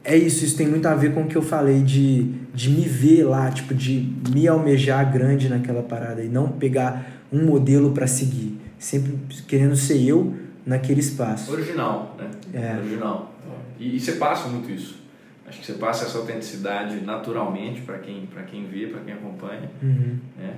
[0.04, 2.90] é isso, isso tem muito a ver com o que eu falei de, de me
[2.90, 8.06] ver lá, tipo, de me almejar grande naquela parada e não pegar um modelo para
[8.06, 8.60] seguir.
[8.78, 11.52] Sempre querendo ser eu naquele espaço.
[11.52, 12.30] Original, né?
[12.54, 12.78] É.
[12.78, 13.34] Original.
[13.80, 15.02] E, e você passa muito isso.
[15.48, 19.70] Acho que você passa essa autenticidade naturalmente para quem, quem vê, para quem acompanha.
[19.82, 20.18] Uhum.
[20.38, 20.56] Né?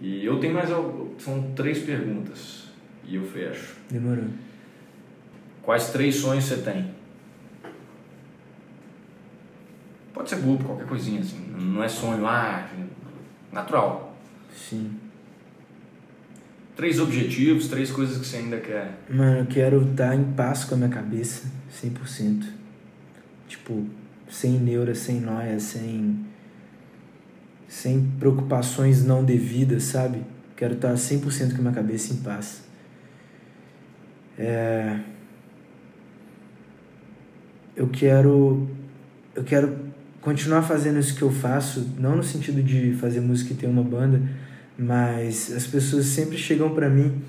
[0.00, 0.70] E eu tenho mais.
[1.18, 2.64] São três perguntas
[3.04, 3.76] e eu fecho.
[3.90, 4.24] Demorou.
[5.62, 6.90] Quais três sonhos você tem?
[10.14, 11.54] Pode ser bobo, qualquer coisinha assim.
[11.58, 12.66] Não é sonho, ah,
[13.52, 14.16] natural.
[14.54, 14.98] Sim.
[16.80, 19.00] Três objetivos, três coisas que você ainda quer.
[19.10, 22.42] Mano, eu quero estar em paz com a minha cabeça, 100%.
[23.46, 23.84] Tipo,
[24.30, 26.24] sem neura, sem noia, sem
[27.68, 30.22] sem preocupações não devidas, sabe?
[30.56, 32.62] Quero estar 100% com a minha cabeça em paz.
[34.38, 35.00] É...
[37.76, 38.70] Eu quero
[39.34, 39.78] eu quero
[40.22, 43.82] continuar fazendo isso que eu faço, não no sentido de fazer música e ter uma
[43.82, 44.22] banda,
[44.80, 47.20] mas as pessoas sempre chegam para mim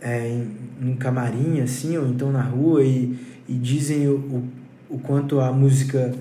[0.00, 3.14] é, em, em camarim, assim, ou então na rua e,
[3.46, 4.48] e dizem o, o,
[4.94, 6.14] o quanto a música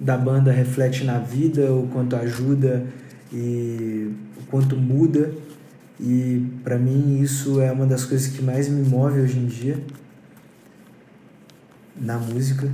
[0.00, 2.86] da banda reflete na vida, o quanto ajuda
[3.30, 5.30] e o quanto muda.
[6.00, 9.78] E para mim isso é uma das coisas que mais me move hoje em dia
[11.94, 12.66] na música.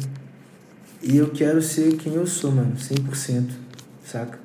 [1.02, 3.50] E eu quero ser quem eu sou, mano, 100%,
[4.04, 4.43] saca?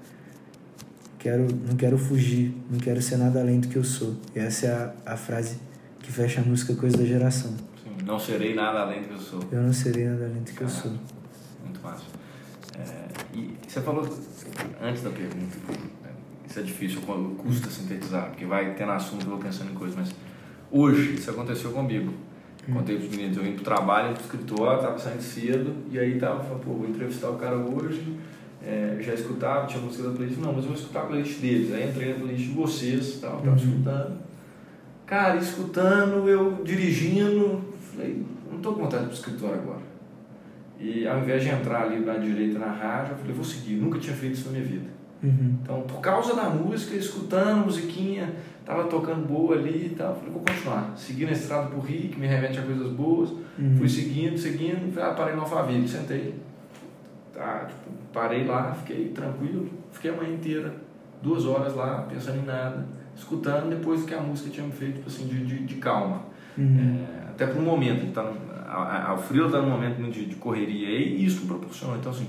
[1.19, 4.15] Quero, não quero fugir, não quero ser nada além do que eu sou.
[4.33, 5.59] E essa é a, a frase
[5.99, 7.51] que fecha a música Coisa da Geração.
[7.51, 9.39] Sim, não serei nada além do que eu sou.
[9.51, 10.91] Eu não serei nada além do que eu sou.
[11.61, 12.05] Muito massa.
[12.77, 14.07] É, e você falou
[14.81, 15.57] antes da pergunta,
[16.01, 16.09] né,
[16.49, 20.15] isso é difícil, custa sintetizar, porque vai tendo assunto, eu vou pensando em coisas, mas
[20.71, 22.13] hoje isso aconteceu comigo.
[22.71, 26.55] Contei pros meninos, eu vim pro trabalho, pro escritório, tava saindo cedo, e aí tava,
[26.59, 28.15] pô, vou entrevistar o cara hoje,
[28.65, 31.73] é, já escutava, tinha música da playlist, não, mas eu vou escutar a playlist deles.
[31.73, 33.55] Aí entrei na playlist de vocês, tal, tava uhum.
[33.55, 34.17] escutando.
[35.05, 39.89] Cara, escutando, eu dirigindo, falei, não tô com vontade pro escritório agora.
[40.79, 43.75] E ao invés de entrar ali na direita na rádio, eu falei, vou seguir.
[43.75, 44.85] Nunca tinha feito isso na minha vida.
[45.21, 45.57] Uhum.
[45.61, 48.33] Então, por causa da música, escutando musiquinha,
[48.65, 50.93] tava tocando boa ali e tal, falei, vou continuar.
[50.95, 53.31] Segui na estrada por Rio, que me remete a coisas boas.
[53.57, 53.75] Uhum.
[53.77, 56.35] Fui seguindo, seguindo, falei, ah, parei no Alphaville, sentei.
[57.39, 60.75] Tá, tipo, parei lá, fiquei tranquilo, fiquei a manhã inteira,
[61.23, 62.85] duas horas lá, pensando em nada,
[63.15, 66.23] escutando depois que a música tinha me feito, tipo assim, de, de, de calma.
[66.57, 67.05] Uhum.
[67.07, 68.35] É, até para um momento, tá no,
[68.67, 71.95] a, a, o frio está num momento de, de correria e isso proporcionou.
[71.95, 72.27] Então, assim,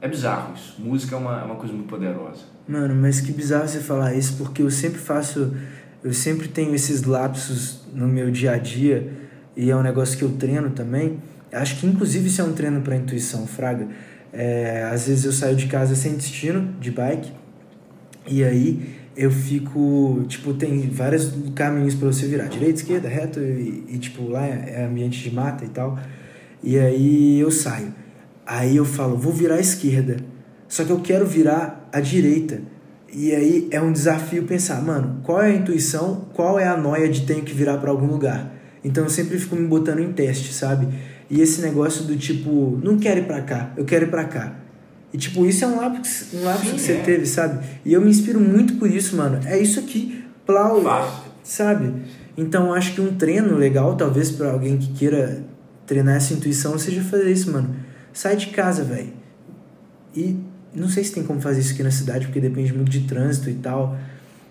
[0.00, 0.80] é bizarro isso.
[0.80, 2.44] Música é uma, é uma coisa muito poderosa.
[2.66, 5.54] Mano, mas que bizarro você falar isso, porque eu sempre faço.
[6.02, 9.12] Eu sempre tenho esses lapsos no meu dia a dia
[9.54, 11.18] e é um negócio que eu treino também.
[11.52, 13.86] Acho que, inclusive, isso é um treino para intuição, Fraga.
[14.36, 17.32] É, às vezes eu saio de casa sem destino, de bike,
[18.28, 23.84] e aí eu fico, tipo, tem vários caminhos para você virar, direita, esquerda, reto, e,
[23.88, 25.98] e, tipo, lá é ambiente de mata e tal.
[26.62, 27.94] E aí eu saio.
[28.46, 30.18] Aí eu falo, vou virar à esquerda.
[30.68, 32.60] Só que eu quero virar à direita.
[33.12, 37.08] E aí é um desafio pensar, mano, qual é a intuição, qual é a noia
[37.08, 38.52] de tenho que virar para algum lugar.
[38.84, 40.86] Então eu sempre fico me botando em teste, sabe?
[41.28, 44.54] E esse negócio do tipo, não quero ir pra cá, eu quero ir pra cá.
[45.12, 47.00] E, tipo, isso é um lápis, um lápis Sim, que você é.
[47.02, 47.64] teve, sabe?
[47.84, 49.40] E eu me inspiro muito por isso, mano.
[49.46, 50.82] É isso aqui, plau,
[51.42, 51.92] sabe?
[52.36, 55.42] Então, acho que um treino legal, talvez, para alguém que queira
[55.86, 57.74] treinar essa intuição, seja fazer isso, mano.
[58.12, 59.12] Sai de casa, velho.
[60.14, 60.36] E
[60.74, 63.48] não sei se tem como fazer isso aqui na cidade, porque depende muito de trânsito
[63.48, 63.96] e tal.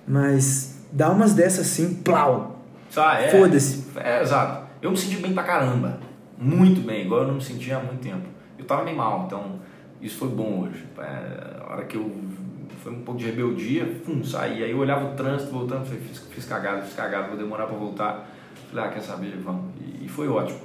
[0.07, 2.65] Mas dá umas dessas assim, plau.
[2.95, 3.83] Ah, é, Foda-se.
[3.95, 4.65] É, exato.
[4.81, 5.99] Eu me senti bem pra caramba.
[6.37, 8.27] Muito bem, igual eu não me sentia há muito tempo.
[8.57, 9.59] Eu tava meio mal, então
[10.01, 10.85] isso foi bom hoje.
[10.97, 12.11] É, a hora que eu.
[12.83, 14.63] Foi um pouco de rebeldia, pum, saí.
[14.63, 18.29] Aí eu olhava o trânsito voltando, falei, fiz, fiz fiz cagada, vou demorar para voltar.
[18.69, 19.73] Falei, ah, quer saber, vamos.
[19.81, 20.59] E, e foi ótimo.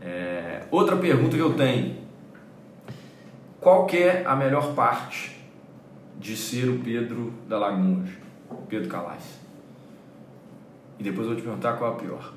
[0.00, 2.02] É, outra pergunta que eu tenho.
[3.60, 5.40] Qual é a melhor parte
[6.18, 8.18] de ser o Pedro da Laguna hoje?
[8.68, 9.38] Pedro Calais.
[10.98, 12.32] E depois eu vou te perguntar qual é a pior.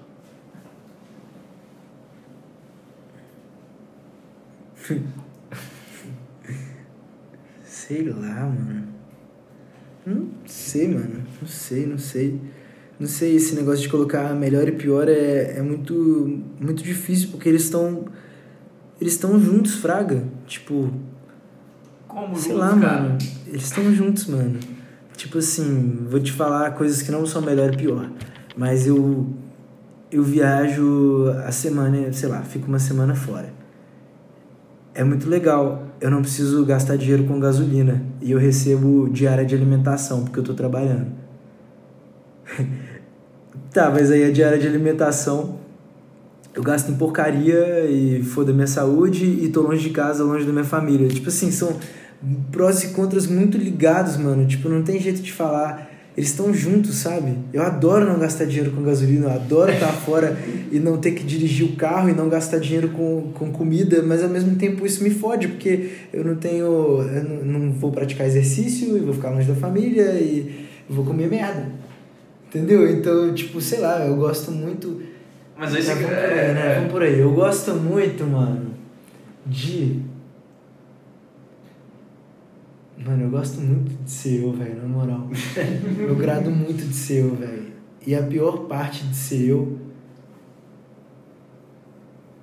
[7.64, 8.88] Sei lá, mano.
[10.06, 11.24] Não sei, mano.
[11.42, 12.40] Não sei, não sei.
[13.00, 17.50] Não sei, esse negócio de colocar melhor e pior é, é muito, muito difícil, porque
[17.50, 18.06] eles estão.
[19.00, 20.24] Eles estão juntos, Fraga.
[20.48, 20.92] Tipo.
[22.08, 23.02] Como sei juntos, lá, cara?
[23.02, 23.18] mano.
[23.48, 24.60] Eles estão juntos, mano.
[25.18, 28.10] Tipo assim, vou te falar coisas que não são melhor e pior.
[28.56, 29.28] Mas eu.
[30.12, 33.65] Eu viajo a semana, sei lá, fico uma semana fora
[34.96, 35.84] é muito legal.
[36.02, 40.42] Eu não preciso gastar dinheiro com gasolina e eu recebo diária de alimentação porque eu
[40.42, 41.08] estou trabalhando.
[43.72, 45.60] tá, mas aí a diária de alimentação
[46.54, 50.54] eu gasto em porcaria e foda minha saúde e tô longe de casa, longe da
[50.54, 51.10] minha família.
[51.10, 51.78] Tipo assim, são
[52.50, 54.48] prós e contras muito ligados, mano.
[54.48, 55.92] Tipo, não tem jeito de falar.
[56.18, 57.38] Eles estão juntos, sabe?
[57.52, 60.38] Eu adoro não gastar dinheiro com gasolina, eu adoro estar fora
[60.72, 64.24] e não ter que dirigir o carro e não gastar dinheiro com, com comida, mas
[64.24, 67.02] ao mesmo tempo isso me fode, porque eu não tenho.
[67.02, 71.68] Eu não vou praticar exercício e vou ficar longe da família e vou comer merda.
[72.48, 72.90] Entendeu?
[72.90, 75.02] Então, tipo, sei lá, eu gosto muito.
[75.58, 76.76] Mas aí você vamos por é, aí, né?
[76.76, 77.20] Vamos por aí.
[77.20, 78.72] Eu gosto muito, mano,
[79.46, 80.00] de.
[83.06, 85.30] Mano, eu gosto muito de ser eu, velho, na moral.
[86.00, 87.68] eu grado muito de ser eu, velho.
[88.06, 89.78] E a pior parte de ser eu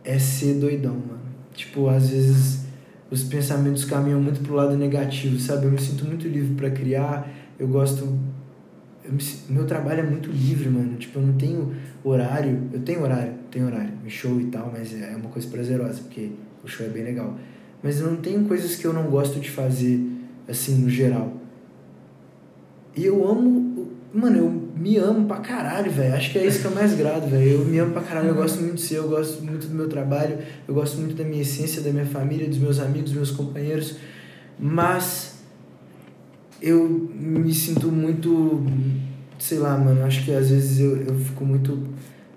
[0.05, 1.20] é ser doidão, mano.
[1.52, 2.64] Tipo, às vezes
[3.10, 5.66] os pensamentos caminham muito pro lado negativo, sabe?
[5.66, 7.28] Eu me sinto muito livre para criar.
[7.59, 8.16] Eu gosto.
[9.05, 10.97] Eu me meu trabalho é muito livre, mano.
[10.97, 11.74] Tipo, eu não tenho
[12.05, 12.68] horário.
[12.72, 13.90] Eu tenho horário, tenho horário.
[14.06, 16.30] Show e tal, mas é uma coisa prazerosa, porque
[16.62, 17.36] o show é bem legal.
[17.82, 20.01] Mas eu não tenho coisas que eu não gosto de fazer,
[20.48, 21.43] assim, no geral.
[22.97, 23.90] E eu amo.
[24.14, 26.14] Mano, eu me amo pra caralho, velho.
[26.14, 27.52] Acho que é isso que eu mais grado, velho.
[27.52, 28.28] Eu me amo pra caralho.
[28.28, 30.39] Eu gosto muito de ser, eu gosto muito do meu trabalho,
[30.69, 33.97] eu gosto muito da minha essência, da minha família, dos meus amigos, dos meus companheiros.
[34.59, 35.36] Mas
[36.60, 38.64] eu me sinto muito.
[39.39, 40.05] Sei lá, mano.
[40.05, 41.78] Acho que às vezes eu, eu fico muito.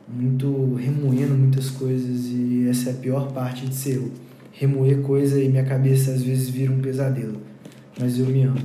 [0.07, 4.11] Muito remoendo muitas coisas e essa é a pior parte de ser eu.
[4.52, 7.41] Remoer coisa e minha cabeça às vezes vira um pesadelo.
[7.99, 8.57] Mas eu me amo.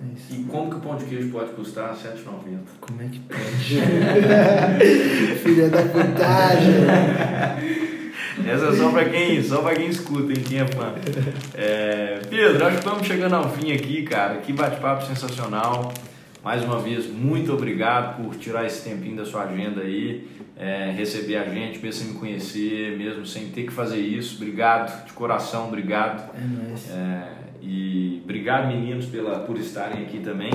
[0.00, 0.40] É isso.
[0.40, 2.58] E como que o pão de queijo pode custar R$ 7,90?
[2.80, 3.80] Como é que pode?
[5.42, 6.74] Filha da putagem!
[8.46, 10.44] Essa é só pra quem, só pra quem escuta, hein?
[10.46, 10.94] Quem é fã.
[11.54, 14.36] É, Pedro, acho que estamos chegando ao fim aqui, cara.
[14.36, 15.92] Que bate-papo sensacional.
[16.46, 21.38] Mais uma vez, muito obrigado por tirar esse tempinho da sua agenda aí, é, receber
[21.38, 24.36] a gente, mesmo sem me conhecer, mesmo sem ter que fazer isso.
[24.36, 26.30] Obrigado, de coração, obrigado.
[26.36, 26.88] É nóis.
[26.88, 30.52] É, e obrigado, meninos, pela, por estarem aqui também.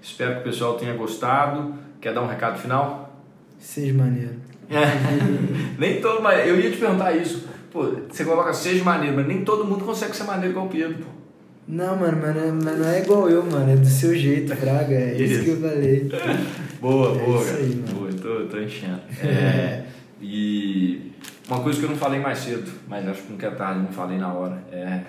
[0.00, 1.74] Espero que o pessoal tenha gostado.
[2.00, 3.12] Quer dar um recado final?
[3.58, 4.36] Seja maneiro.
[5.76, 7.48] nem todo, mas eu ia te perguntar isso.
[7.72, 10.98] Pô, você coloca seja maneiro, mas nem todo mundo consegue ser maneiro igual o Pedro,
[10.98, 11.19] pô.
[11.70, 13.70] Não, mano, mas não, é, mas não é igual eu, mano.
[13.70, 14.94] É do seu jeito, Fraga.
[14.94, 15.44] É isso, Isso.
[15.44, 16.10] que eu falei.
[16.80, 17.94] Boa, É boa, isso aí, mano.
[17.94, 19.00] Boa, eu tô, tô enchendo.
[19.22, 19.84] É,
[20.20, 21.12] e
[21.48, 23.92] uma coisa que eu não falei mais cedo, mas acho que nunca é tarde, não
[23.92, 24.62] falei na hora.
[24.72, 25.00] É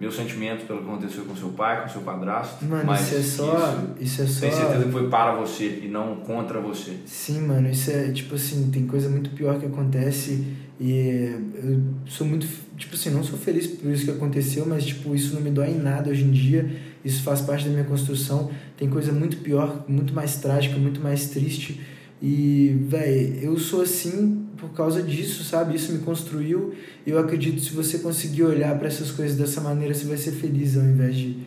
[0.00, 2.64] meus sentimentos pelo que aconteceu com seu pai, com seu padrasto.
[2.64, 3.78] Mano, mas isso é só.
[4.00, 4.40] Isso, é só.
[4.40, 6.96] Tenho certeza que foi para você e não contra você.
[7.04, 12.26] Sim, mano, isso é tipo assim, tem coisa muito pior que acontece e eu sou
[12.26, 12.46] muito,
[12.80, 15.70] tipo assim, não sou feliz por isso que aconteceu, mas tipo, isso não me dói
[15.70, 16.68] em nada hoje em dia,
[17.04, 18.50] isso faz parte da minha construção.
[18.76, 21.80] Tem coisa muito pior, muito mais trágica, muito mais triste
[22.22, 25.74] e, véi, eu sou assim por causa disso, sabe?
[25.74, 26.74] Isso me construiu
[27.06, 30.32] eu acredito que se você conseguir olhar para essas coisas dessa maneira, você vai ser
[30.32, 31.46] feliz ao invés de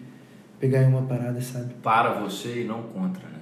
[0.60, 1.74] pegar em uma parada, sabe?
[1.84, 3.40] Para você e não contra, né?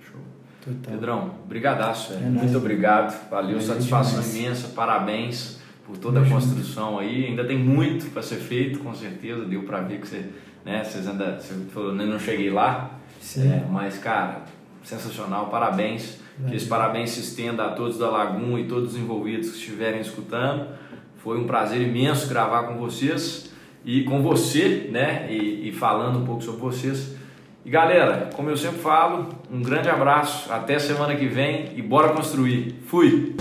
[0.00, 0.20] Show.
[0.60, 0.92] Total.
[0.92, 2.26] Pedrão, brigadaço, velho.
[2.26, 2.42] É nóis.
[2.44, 3.30] Muito obrigado.
[3.30, 4.36] Valeu, Valeu satisfação demais.
[4.36, 4.68] imensa.
[4.68, 7.26] Parabéns por toda a construção aí.
[7.26, 9.44] Ainda tem muito para ser feito, com certeza.
[9.44, 10.24] Deu para ver que você,
[10.64, 12.98] né, vocês ainda, você falou, "Nem não cheguei lá.
[13.20, 13.50] Sim.
[13.50, 14.42] É, mas, cara,
[14.82, 15.46] sensacional.
[15.46, 16.22] Parabéns.
[16.48, 20.00] Que esse parabéns se estenda a todos da Lagoon e todos os envolvidos que estiverem
[20.00, 20.66] escutando.
[21.18, 23.52] Foi um prazer imenso gravar com vocês
[23.84, 25.28] e com você, né?
[25.30, 27.14] E, e falando um pouco sobre vocês.
[27.64, 32.12] E galera, como eu sempre falo, um grande abraço, até semana que vem e bora
[32.12, 32.74] construir.
[32.86, 33.34] Fui!